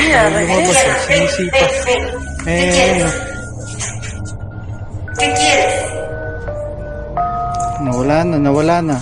[0.00, 0.76] Mira, lumabas,
[1.08, 1.58] ¿Qué oh, sinisipa.
[1.58, 2.02] ven, ven.
[2.44, 3.12] ¿Qué quieres?
[5.18, 5.74] ¿Qué quieres?
[7.82, 8.96] nawala na, nawala na.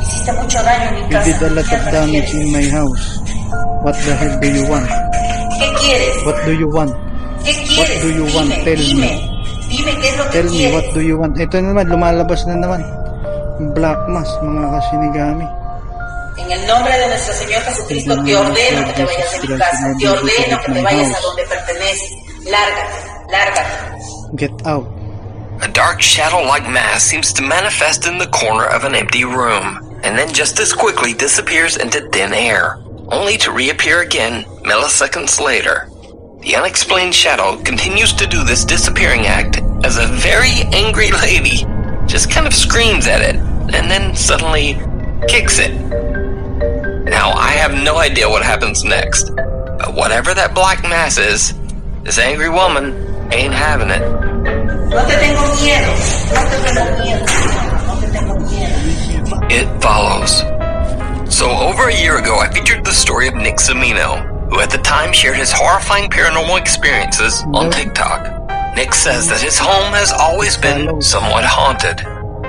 [0.00, 1.24] Hiciste mucho daño en mi You casa.
[1.28, 3.04] did a lot ¿Qué of damage in my house.
[3.84, 4.88] What the hell do you want?
[4.88, 6.16] ¿Qué quieres?
[6.26, 6.92] What do you want?
[7.44, 8.02] ¿Qué quieres?
[8.02, 8.48] do you want?
[8.50, 8.84] Dime, Tell me.
[8.86, 9.10] dime.
[9.68, 10.72] Dime qué es lo que Tell me, quieres.
[10.74, 11.36] what do you want?
[11.38, 12.80] Ito na naman, lumalabas na naman.
[13.76, 15.46] Black mask, mga kasinigami.
[16.52, 19.94] En el nombre de nuestro Señor Jesucristo te ordeno que te vayas de mi casa.
[19.98, 22.12] Te ordeno que te vayas a donde perteneces.
[22.44, 22.98] Lárgate,
[23.30, 24.36] lárgate.
[24.36, 24.86] Get out.
[25.62, 30.18] A dark shadow-like mass seems to manifest in the corner of an empty room, and
[30.18, 32.76] then just as quickly disappears into thin air,
[33.08, 35.88] only to reappear again milliseconds later.
[36.42, 41.64] The unexplained shadow continues to do this disappearing act as a very angry lady
[42.06, 43.36] just kind of screams at it,
[43.74, 44.76] and then suddenly
[45.28, 46.11] kicks it.
[47.12, 51.52] Now, I have no idea what happens next, but whatever that black mass is,
[52.04, 52.94] this angry woman
[53.30, 54.00] ain't having it.
[54.00, 55.92] No te tengo miedo.
[56.32, 57.24] No te tengo miedo.
[57.86, 59.52] No te tengo miedo.
[59.52, 60.40] It follows.
[61.28, 64.78] So, over a year ago, I featured the story of Nick Semino, who at the
[64.78, 68.74] time shared his horrifying paranormal experiences on TikTok.
[68.74, 72.00] Nick says that his home has always been somewhat haunted.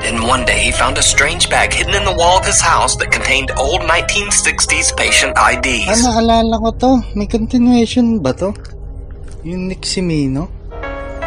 [0.03, 2.95] Then one day he found a strange bag hidden in the wall of his house
[2.97, 6.03] that contained old 1960s patient Ah, IDs.
[6.03, 6.91] naalala ko to.
[7.15, 8.51] May continuation ba to?
[9.47, 10.51] Yung Niximino?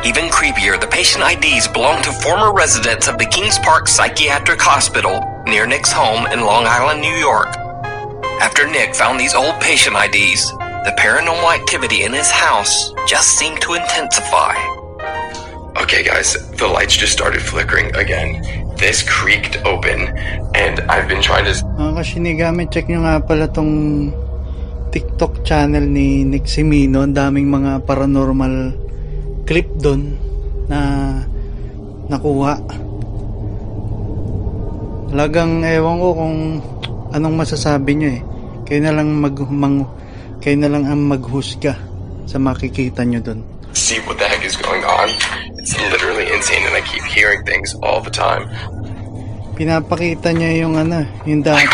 [0.05, 5.24] Even creepier, the patient IDs belong to former residents of the Kings Park Psychiatric Hospital
[5.48, 7.48] near Nick's home in Long Island, New York.
[8.44, 10.53] After Nick found these old patient IDs,
[10.85, 14.53] the paranormal activity in his house just seemed to intensify.
[15.81, 18.44] Okay, guys, the lights just started flickering again.
[18.77, 20.12] This creaked open,
[20.53, 21.57] and I've been trying to.
[21.81, 24.12] Mga kasinigami, check nyo nga pala tong
[24.93, 27.01] TikTok channel ni Niximino.
[27.01, 28.77] Ang daming mga paranormal
[29.48, 30.20] clip doon
[30.69, 30.81] na
[32.12, 32.61] nakuha.
[35.09, 36.36] Talagang ewan ko kung
[37.16, 38.23] anong masasabi nyo eh.
[38.69, 39.89] Kayo na lang mag mang,
[40.44, 41.81] kayo na lang ang maghusga
[42.28, 43.57] sa makikita nyo doon.
[43.77, 45.09] see what the heck is going on.
[45.67, 48.47] It's literally insane, and I keep hearing things all the time.
[49.59, 51.67] Pinapakita niya yung ano, yung dati.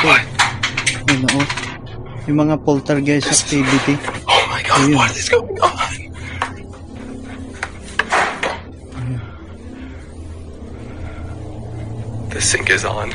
[1.12, 1.44] Yun oh.
[2.24, 4.01] Yung mga poltergeist activity.
[4.24, 4.97] Oh my god, Ayun.
[4.97, 5.93] what is going on?
[12.32, 13.12] The sink is on.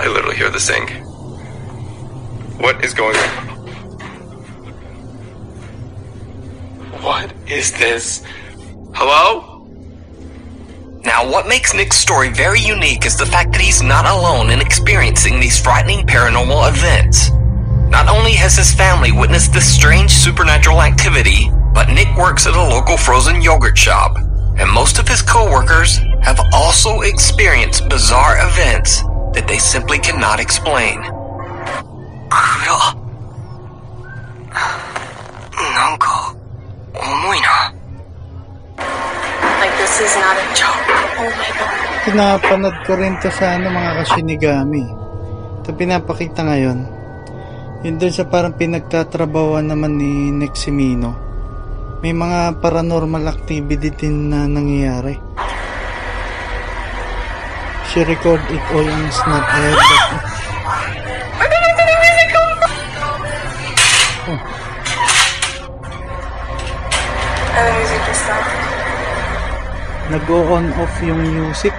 [0.00, 0.96] I literally hear the sink.
[2.56, 3.36] What is going on?
[7.04, 8.24] What is this?
[8.96, 9.53] Hello?
[11.04, 14.62] Now, what makes Nick's story very unique is the fact that he's not alone in
[14.62, 17.30] experiencing these frightening paranormal events.
[17.90, 22.62] Not only has his family witnessed this strange supernatural activity, but Nick works at a
[22.62, 24.16] local frozen yogurt shop,
[24.58, 29.02] and most of his coworkers have also experienced bizarre events
[29.34, 31.02] that they simply cannot explain.
[37.44, 37.73] な
[39.94, 40.90] this is not a joke.
[41.22, 41.70] Oh my god.
[42.02, 44.82] Pinapanood ko rin to sa ano, mga kasinigami.
[45.62, 46.78] Ito pinapakita ngayon.
[47.86, 51.14] Yun doon sa parang pinagtatrabawan naman ni Neximino.
[52.02, 55.14] May mga paranormal activity din na nangyayari.
[57.94, 59.78] She record it all on Snapchat.
[61.38, 62.74] Where did the music come from?
[67.54, 68.03] And the music.
[70.12, 71.72] Nag-on off yung music.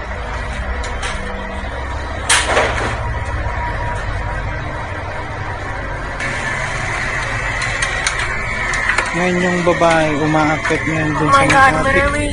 [9.15, 12.29] Ngayon yung babae umaakit ngayon dun Oh sa god, literally,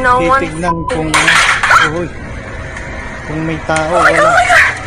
[0.00, 0.24] no.
[0.40, 1.10] Titignan kung
[1.98, 2.08] uy,
[3.28, 4.38] kung may tao Oh wala oh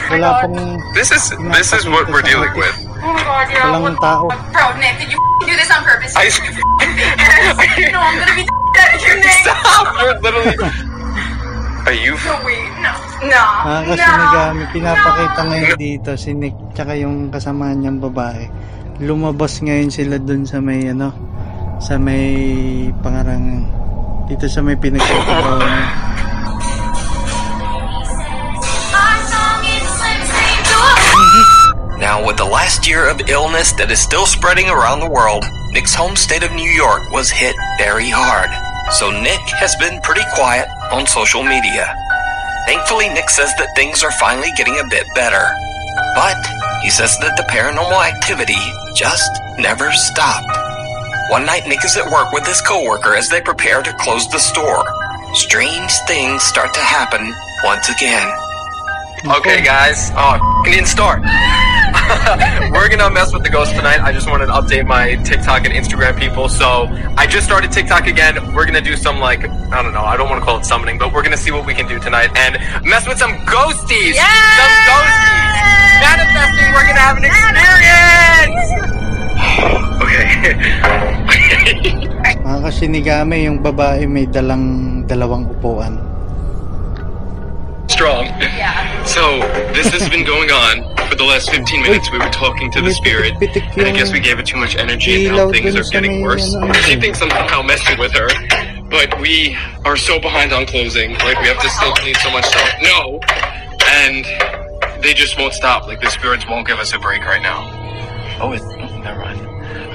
[0.10, 2.74] wala pong This is this is what we're dealing with.
[3.04, 3.70] Oh my god, yeah.
[3.70, 4.32] walang tao.
[4.50, 6.18] Bro, Nick, did you do this on purpose?
[6.18, 6.32] I
[7.94, 9.42] no, I'm gonna be dead at your neck.
[9.42, 9.86] stop.
[9.98, 10.56] You're literally.
[11.88, 12.14] Are you?
[12.20, 12.92] No, wait, no.
[13.32, 13.42] No.
[13.42, 14.18] Ah, kasi no.
[14.20, 18.46] nagami, pinapakita ngayon dito si Nick tsaka yung kasama niyang babae.
[19.02, 21.10] Lumabas ngayon sila dun sa may ano,
[21.80, 22.36] sa may
[23.02, 23.66] pangarang
[24.28, 25.88] dito sa may pinagkakabawan niya.
[28.92, 30.22] Our song is Slim
[32.88, 36.72] year of illness that is still spreading around the world, Nick's home state of New
[36.72, 38.67] York was hit very hard.
[38.92, 41.94] So Nick has been pretty quiet on social media.
[42.66, 45.44] Thankfully, Nick says that things are finally getting a bit better.
[46.16, 46.40] But
[46.82, 48.60] he says that the paranormal activity
[48.96, 50.56] just never stopped.
[51.30, 54.40] One night, Nick is at work with his coworker as they prepare to close the
[54.40, 54.86] store.
[55.34, 57.34] Strange things start to happen
[57.64, 58.47] once again.
[59.28, 60.08] Okay, guys.
[60.16, 61.20] Oh, it didn't start.
[62.72, 64.00] We're gonna mess with the ghost tonight.
[64.00, 66.48] I just wanted to update my TikTok and Instagram people.
[66.48, 66.88] So
[67.20, 68.40] I just started TikTok again.
[68.56, 70.08] We're gonna do some like I don't know.
[70.08, 72.00] I don't want to call it summoning, but we're gonna see what we can do
[72.00, 72.56] tonight and
[72.88, 74.16] mess with some ghosties.
[74.16, 76.00] Some ghosties.
[76.08, 76.72] Manifesting.
[76.72, 78.64] We're gonna have an experience.
[80.08, 80.24] okay.
[82.48, 86.07] Mga kasinigami, yung babae may dalang dalawang upuan.
[87.88, 88.28] Strong.
[89.06, 89.40] So
[89.74, 92.12] this has been going on for the last 15 minutes.
[92.12, 95.26] We were talking to the spirit, and I guess we gave it too much energy,
[95.26, 96.56] and now things are getting worse.
[96.86, 98.28] She thinks I'm somehow messing with her,
[98.90, 101.14] but we are so behind on closing.
[101.14, 102.70] Like we have to still clean so much stuff.
[102.82, 103.20] No,
[103.86, 104.26] and
[105.04, 105.88] they just won't stop.
[105.88, 107.72] Like the spirits won't give us a break right now.
[108.42, 109.42] Oh, it's oh, never mind.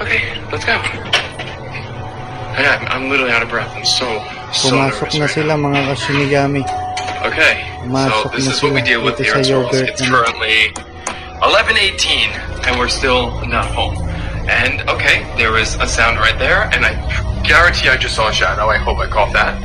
[0.01, 0.73] Okay, let's go.
[2.55, 3.73] I'm literally out of breath.
[3.75, 4.19] I'm so
[4.53, 6.61] Pumasok na sila mga kasinigami.
[7.25, 9.81] Okay, so this is what we deal with here sa in Charles.
[9.81, 10.69] It's currently
[11.41, 12.29] 11:18,
[12.69, 13.97] and we're still not home.
[14.45, 16.93] And okay, there is a sound right there, and I
[17.41, 18.69] guarantee I just saw a shadow.
[18.69, 19.57] I hope I caught that.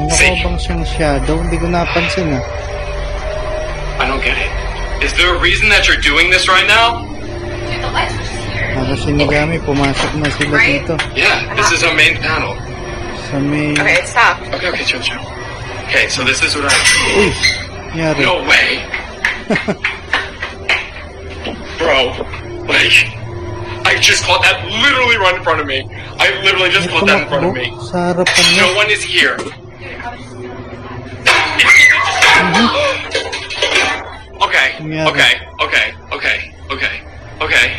[0.00, 1.38] Mukha bang siyang shadow?
[1.38, 2.42] Hindi ko napansin ah.
[4.00, 4.50] I don't get it.
[5.04, 7.04] Is there a reason that you're doing this right now?
[7.04, 8.16] The lights
[8.74, 10.94] Mga kasinigami, pumasok na sila dito.
[11.14, 12.58] Yeah, this is our main panel.
[13.30, 13.72] Sa may...
[13.72, 14.36] Okay, stop.
[14.52, 15.20] Okay, okay, chill, chill.
[15.88, 16.74] Okay, so this is what I.
[17.16, 17.32] Uy!
[17.94, 18.22] Nangyari.
[18.26, 18.82] No way.
[21.78, 22.10] Bro,
[22.66, 23.06] like,
[23.86, 25.86] I just caught that literally right in front of me.
[26.18, 27.70] I literally just caught that in front of me.
[27.86, 28.12] Sa.
[28.12, 29.34] No one is here.
[34.42, 35.06] okay, Nangyari.
[35.08, 37.00] okay, okay, okay, okay,
[37.40, 37.72] okay,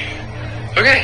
[0.77, 0.99] okay,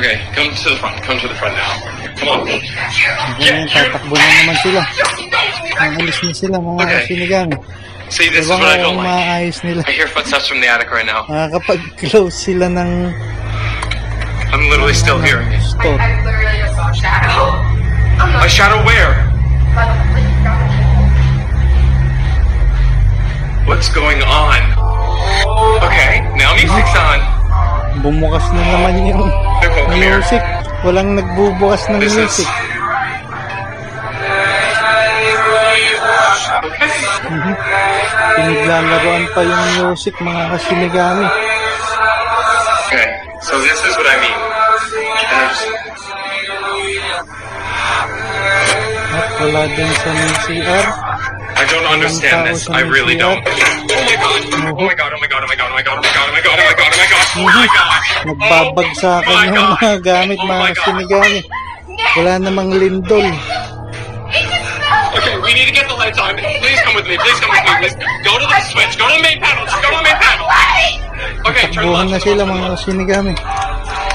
[0.00, 0.16] okay.
[0.34, 0.96] Come to the front.
[1.04, 1.72] Come to the front now.
[2.16, 2.40] Come on.
[2.48, 4.80] Ganyan, tatakbo na naman sila.
[5.76, 6.92] Nakalis na sila mga Okay.
[7.04, 7.56] kasinigami.
[8.10, 9.54] See, this is what I don't like.
[9.62, 9.86] nila?
[9.86, 11.24] I hear footsteps from the attic right now.
[11.30, 13.14] Nakakapag-close sila ng
[14.50, 15.62] I'm literally still hearing it.
[15.62, 15.94] store.
[15.94, 17.46] literally just saw a shadow.
[18.44, 19.16] A shadow where?
[23.64, 24.60] What's going on?
[25.80, 27.39] Okay, now music's on.
[27.98, 29.26] Bumukas na naman yung
[29.90, 30.42] music.
[30.86, 32.46] Walang nagbubukas ng music.
[37.30, 37.54] Mhm.
[38.40, 41.26] Pinaglalaroan pa yung music, mga kasinigami.
[42.86, 43.08] Okay,
[43.42, 44.38] so this is what I mean.
[49.10, 50.10] At wala din sa
[50.46, 50.86] CR.
[51.60, 52.70] I don't understand this.
[52.70, 53.44] I really don't.
[54.00, 55.12] Oh my god!
[55.12, 55.42] Oh my god!
[55.44, 55.68] Oh my god!
[55.68, 55.98] Oh my god!
[55.98, 56.28] Oh my god!
[56.28, 56.56] Oh my god!
[56.56, 56.88] Oh my god!
[56.88, 57.24] Oh my god!
[57.36, 57.90] Oh my god!
[57.90, 58.30] Oh!
[58.30, 61.40] Nagbabagsakan yung mga gamit, mga kasinigami.
[62.16, 63.26] Wala namang lindol.
[65.10, 66.38] Okay, we need to get the lights on.
[66.38, 67.18] Please come with me.
[67.18, 67.74] Please come with me.
[67.82, 68.94] Please go to the switch.
[68.96, 69.66] Go to the main panel.
[69.66, 70.46] Go to the main panel.
[71.50, 72.24] Okay, turn Buhan na left.
[72.24, 73.34] sila, mga kasinigami.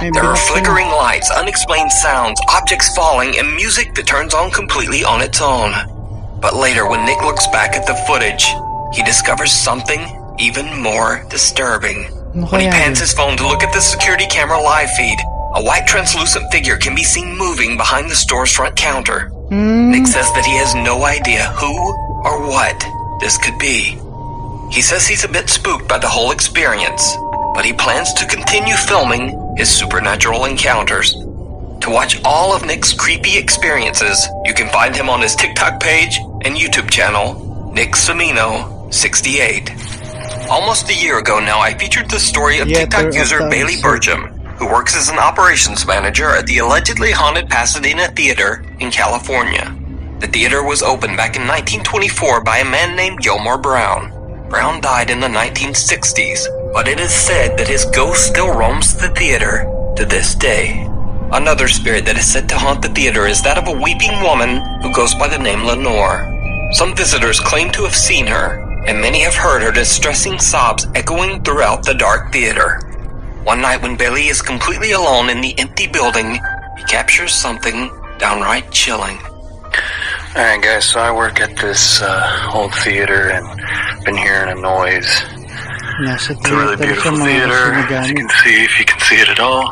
[0.02, 0.48] May There are na.
[0.52, 5.72] flickering lights, unexplained sounds, objects falling, and music that turns on completely on its own.
[6.42, 8.44] But later, when Nick looks back at the footage,
[8.96, 10.00] he discovers something
[10.40, 12.04] even more disturbing.
[12.34, 15.18] When he pans his phone to look at the security camera live feed,
[15.56, 19.28] a white translucent figure can be seen moving behind the store's front counter.
[19.50, 21.74] Hmm, Nick says that he has no idea who
[22.24, 22.86] or what
[23.20, 24.00] this could be.
[24.72, 27.16] He says he's a bit spooked by the whole experience,
[27.54, 31.14] but he plans to continue filming his supernatural encounters.
[31.14, 36.18] To watch all of Nick's creepy experiences, you can find him on his TikTok page
[36.44, 39.72] and YouTube channel, Nick Samino 68.
[40.50, 43.76] Almost a year ago now, I featured the story of Yetter TikTok user Bailey.
[43.82, 49.76] Burgum, who works as an operations manager at the allegedly haunted Pasadena Theater in California.
[50.20, 54.48] The theater was opened back in 1924 by a man named Gilmore Brown.
[54.50, 59.10] Brown died in the 1960s, but it is said that his ghost still roams the
[59.10, 59.66] theater
[59.98, 60.88] to this day.
[61.32, 64.62] Another spirit that is said to haunt the theater is that of a weeping woman
[64.82, 66.32] who goes by the name Lenore.
[66.72, 71.44] Some visitors claim to have seen her, and many have heard her distressing sobs echoing
[71.44, 72.80] throughout the dark theater.
[73.44, 76.40] One night when Billy is completely alone in the empty building,
[76.78, 79.18] he captures something downright chilling.
[80.36, 83.46] Alright guys, so I work at this uh, old theater and
[84.04, 85.24] been hearing a noise
[85.96, 87.62] Nasa It's a really theater siya beautiful mga theater,
[87.96, 89.64] as you can see, if you can see it at all.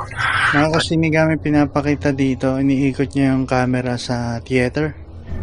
[0.55, 4.95] Mga kasinigami pinapakita dito, iniikot niya yung camera sa theater.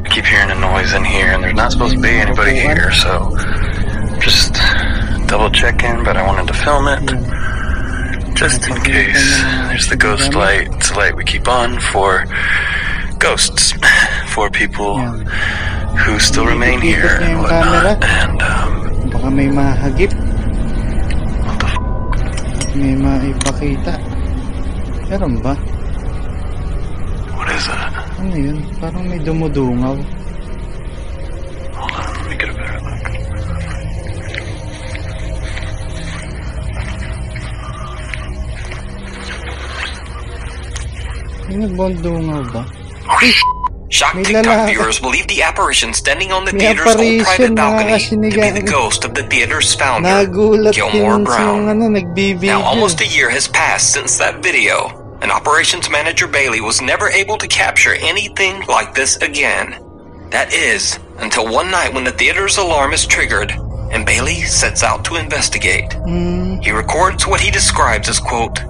[0.05, 2.91] I keep hearing a noise in here, and there's not supposed to be anybody here,
[2.93, 3.37] so
[4.21, 4.55] just
[5.29, 7.01] double checking, but I wanted to film it.
[8.35, 9.43] Just in case.
[9.69, 10.69] There's the ghost light.
[10.73, 12.25] It's a light we keep on for
[13.19, 13.73] ghosts,
[14.29, 18.03] for people who still remain here and whatnot.
[18.03, 20.13] And um, Baka may mahagip.
[22.75, 23.99] May maipakita.
[25.11, 25.55] Meron ba?
[27.35, 28.10] what is that?
[28.21, 28.61] Ano yun?
[28.77, 29.97] Parang may dumudungaw.
[31.73, 33.01] Hold on, let me get a better look.
[41.49, 42.63] May nagbundungaw ba?
[43.91, 44.71] Shocked May TikTok lalaki.
[44.77, 48.63] viewers believe the apparition standing on the May theater's old private balcony to be the
[48.63, 51.73] ghost of the theater's founder, Nagulat Gilmore Brown.
[51.73, 51.89] ano.
[51.89, 54.93] Now, almost a year has passed since that video,
[55.23, 59.79] and operations manager Bailey was never able to capture anything like this again.
[60.31, 63.53] That is, until one night when the theater's alarm is triggered,
[63.91, 65.93] and Bailey sets out to investigate.
[65.93, 66.59] Hmm.
[66.61, 68.61] He records what he describes as, quote,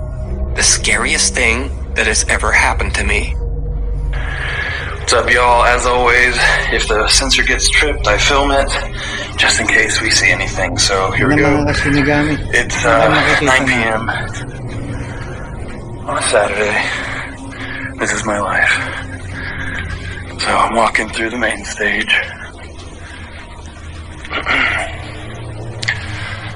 [0.54, 3.34] the scariest thing that has ever happened to me.
[5.10, 5.64] What's up, y'all?
[5.64, 6.36] As always,
[6.72, 8.68] if the sensor gets tripped, I film it
[9.36, 10.78] just in case we see anything.
[10.78, 11.64] So here we go.
[12.52, 14.59] It's Ano uh, 9 p.m.
[16.06, 16.76] on a Saturday.
[17.98, 18.72] This is my life.
[20.40, 22.08] So I'm walking through the main stage.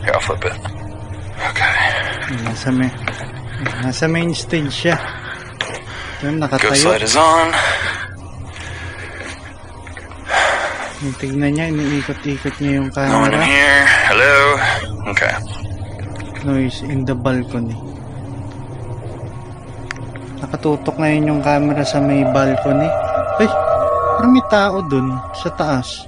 [0.05, 0.57] Here, I'll flip it.
[1.53, 1.75] Okay.
[2.45, 2.89] Nasa, may,
[3.85, 4.97] nasa main stage siya.
[6.25, 6.73] Nakatayo.
[6.73, 7.53] Ghost light is on.
[11.21, 13.13] Tignan niya, iniikot-ikot niya yung camera.
[13.13, 13.85] No one in here.
[14.09, 14.57] Hello.
[15.13, 15.37] Okay.
[16.49, 17.77] Noise in the balcony.
[20.43, 22.89] Nakatutok ngayon yung camera sa may balcony.
[23.39, 23.49] Ay,
[24.19, 26.07] parang may tao dun sa taas.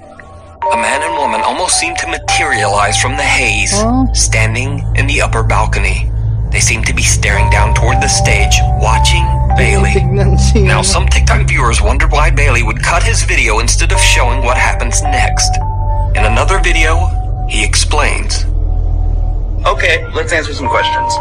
[0.66, 4.06] A man and woman almost seem to materialize from the haze, Oh.
[4.12, 6.10] standing in the upper balcony.
[6.50, 9.22] They seem to be staring down toward the stage, watching
[9.58, 9.94] Bailey.
[10.56, 14.56] Now, some TikTok viewers wonder why Bailey would cut his video instead of showing what
[14.56, 15.52] happens next.
[16.16, 17.06] In another video,
[17.48, 18.44] he explains.
[19.66, 21.12] Okay, let's answer some questions.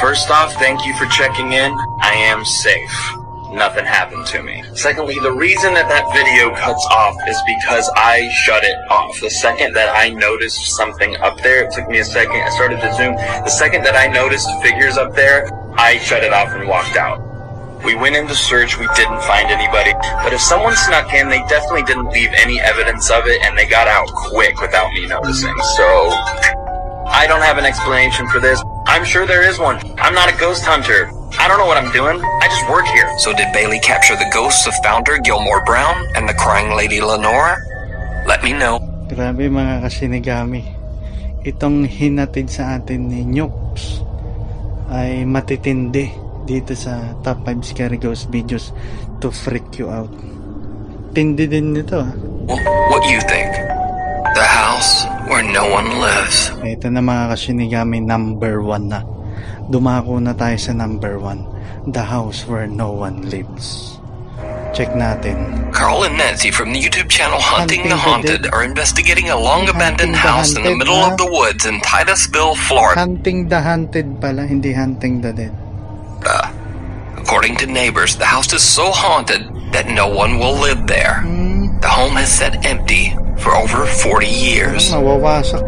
[0.00, 1.72] First off, thank you for checking in.
[2.00, 3.12] I am safe.
[3.52, 4.64] Nothing happened to me.
[4.74, 9.20] Secondly, the reason that that video cuts off is because I shut it off.
[9.20, 12.42] The second that I noticed something up there, it took me a second.
[12.42, 13.14] I started to zoom.
[13.14, 15.48] The second that I noticed figures up there,
[15.78, 17.22] I shut it off and walked out.
[17.84, 19.92] We went into search, we didn't find anybody.
[20.24, 23.66] But if someone snuck in, they definitely didn't leave any evidence of it, and they
[23.66, 25.54] got out quick without me noticing.
[25.76, 26.10] So,
[27.06, 28.60] I don't have an explanation for this.
[28.86, 29.80] I'm sure there is one.
[29.98, 31.08] I'm not a ghost hunter.
[31.40, 32.20] I don't know what I'm doing.
[32.20, 33.10] I just work here.
[33.18, 37.56] So, did Bailey capture the ghosts of founder Gilmore Brown and the crying lady Lenora?
[38.26, 38.78] Let me know.
[39.08, 40.64] Grabe mga kasinigami.
[41.44, 44.00] Itong hinatid sa atin ni Nukes
[44.88, 46.08] ay matitindi
[46.44, 48.72] dito sa top 5 scary ghost videos
[49.20, 50.12] to freak you out.
[51.12, 52.12] Tindi din nito ah.
[52.92, 53.52] What you think?
[54.34, 56.52] The house where no one lives.
[56.60, 59.00] Ito na mga kasinigami number 1 na.
[59.72, 61.92] Dumako na tayo sa number 1.
[61.92, 63.96] The house where no one lives.
[64.74, 65.70] Check natin.
[65.70, 69.38] Carl and Nancy from the YouTube channel Hunting the Hunting the Haunted are investigating a
[69.38, 71.12] long abandoned Hunting the house in the middle ha?
[71.12, 72.98] of the woods in Titusville, Florida.
[72.98, 75.54] Hunting the Hunted pala, hindi Hunting the Dead.
[77.16, 81.22] According to neighbors, the house is so haunted that no one will live there.
[81.84, 83.12] The home has sat empty
[83.44, 84.88] for over 40 years.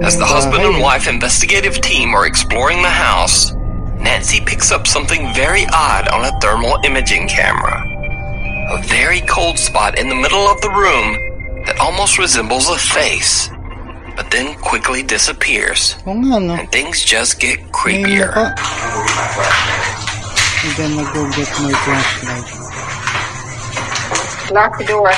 [0.01, 3.52] As the husband and wife investigative team are exploring the house,
[4.01, 7.84] Nancy picks up something very odd on a thermal imaging camera.
[8.72, 11.20] A very cold spot in the middle of the room
[11.66, 13.51] that almost resembles a face,
[14.16, 16.01] but then quickly disappears.
[16.09, 16.56] Oo nga, no?
[16.56, 18.32] And things just get creepier.
[20.80, 22.48] then I go get my flashlight.
[24.48, 25.12] Lock the door.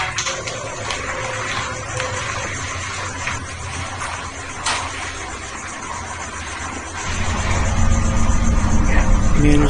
[9.41, 9.69] Here.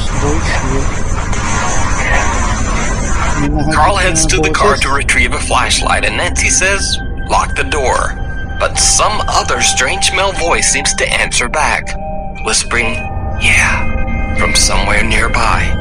[3.74, 6.96] Carl heads to the car to retrieve a flashlight, and Nancy says,
[7.28, 8.14] lock the door.
[8.58, 11.86] But some other strange male voice seems to answer back,
[12.46, 12.94] whispering,
[13.42, 15.74] yeah, from somewhere nearby.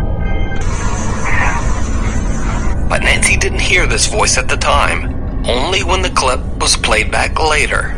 [2.89, 7.09] But Nancy didn't hear this voice at the time, only when the clip was played
[7.09, 7.93] back later.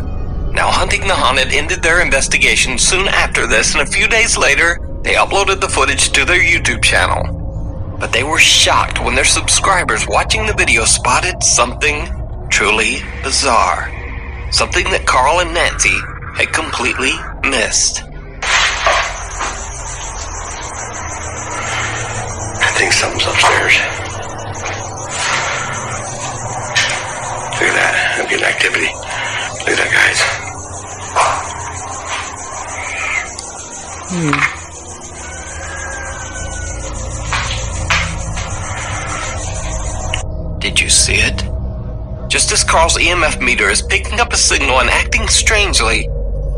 [0.53, 4.79] Now, Hunting the Haunted ended their investigation soon after this, and a few days later,
[5.09, 7.97] they uploaded the footage to their YouTube channel.
[7.99, 12.07] But they were shocked when their subscribers watching the video spotted something
[12.51, 13.89] truly bizarre.
[14.51, 15.97] Something that Carl and Nancy
[16.35, 18.03] had completely missed.
[22.61, 23.73] I think something's upstairs.
[27.57, 28.19] Look at that.
[28.21, 28.93] I'm getting activity.
[29.57, 30.21] Look at that, guys.
[34.11, 34.58] Hmm.
[40.59, 41.43] Did you see it?
[42.29, 46.07] Just as Carl's EMF meter is picking up a signal and acting strangely,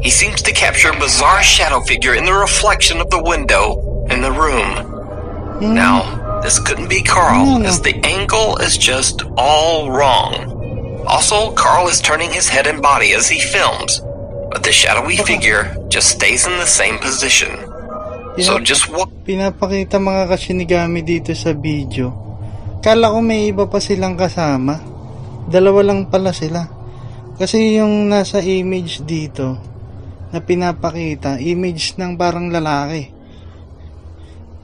[0.02, 4.22] he seems to capture a bizarre shadow figure in the reflection of the window in
[4.22, 5.72] the room.
[5.74, 11.06] Now, this couldn't be Carl, as the angle is just all wrong.
[11.06, 14.02] Also, Carl is turning his head and body as he films,
[14.50, 17.54] but the shadowy figure just stays in the same position.
[18.42, 19.14] So just what?
[19.22, 22.31] Pinapakita mga kashinigami dito sa video.
[22.82, 24.82] Kala ko may iba pa silang kasama.
[25.46, 26.66] Dalawa lang pala sila.
[27.38, 29.54] Kasi yung nasa image dito
[30.34, 33.14] na pinapakita, image ng parang lalaki.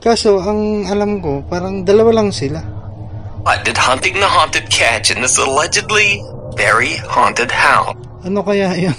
[0.02, 2.62] Kaso ang alam ko, parang dalawa lang sila.
[3.46, 6.18] What did Hunting the Haunted catch in this allegedly
[6.58, 7.96] very haunted house?
[8.26, 8.98] Ano kaya yun?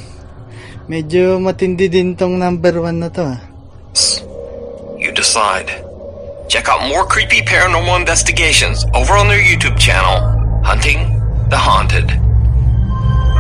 [0.87, 3.41] Medyo matindi din tong number one na to ah.
[4.95, 5.88] You decide.
[6.49, 10.25] Check out more creepy paranormal investigations over on their YouTube channel,
[10.65, 11.21] Hunting
[11.53, 12.09] the Haunted.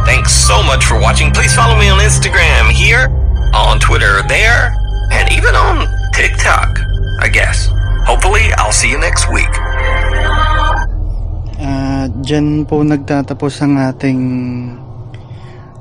[0.04, 1.32] Thanks so much for watching.
[1.32, 3.08] Please follow me on Instagram here,
[3.56, 4.76] on Twitter there,
[5.08, 6.68] and even on TikTok,
[7.24, 7.72] I guess.
[8.04, 9.48] Hopefully, I'll see you next week.
[11.64, 14.20] Ah, dyan po nagtatapos ang ating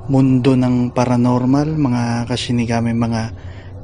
[0.07, 3.35] mundo ng paranormal, mga kasinigami, mga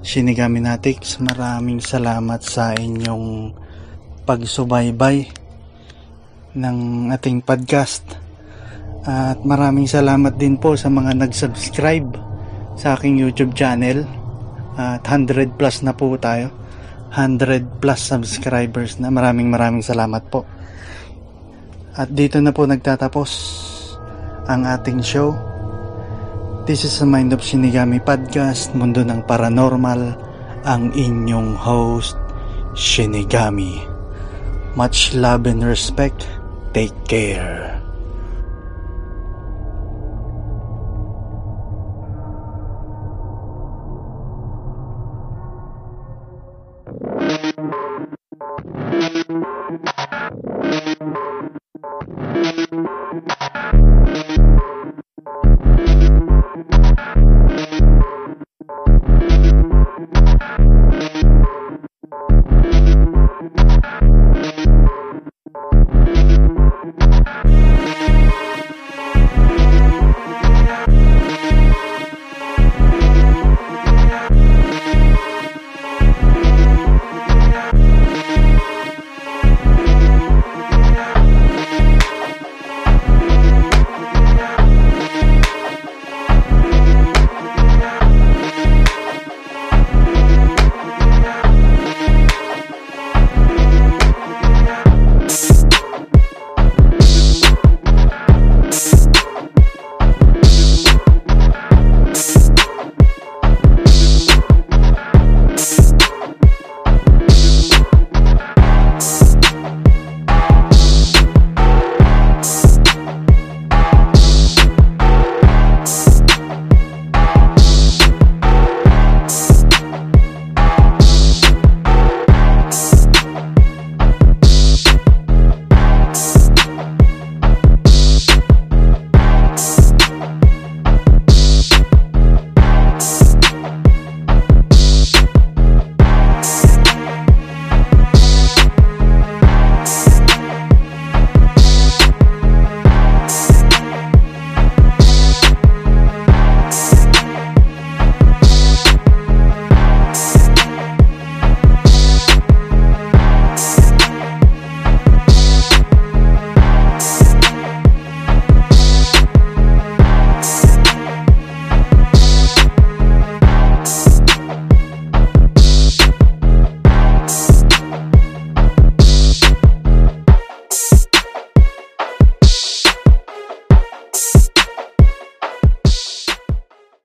[0.03, 3.55] Shinigami Natics, maraming salamat sa inyong
[4.27, 5.31] pagsubaybay
[6.59, 8.03] ng ating podcast.
[9.07, 12.19] At maraming salamat din po sa mga nag-subscribe
[12.75, 14.03] sa aking YouTube channel.
[14.75, 16.51] At 100 plus na po tayo.
[17.15, 19.07] 100 plus subscribers na.
[19.07, 20.43] Maraming maraming salamat po.
[21.95, 23.31] At dito na po nagtatapos
[24.51, 25.52] ang ating show.
[26.63, 30.15] This is a Mind of Shinigami podcast, Mundo ng Paranormal,
[30.63, 32.15] ang inyong host,
[32.71, 33.83] Shinigami.
[34.79, 36.23] Much love and respect.
[36.71, 37.72] Take care.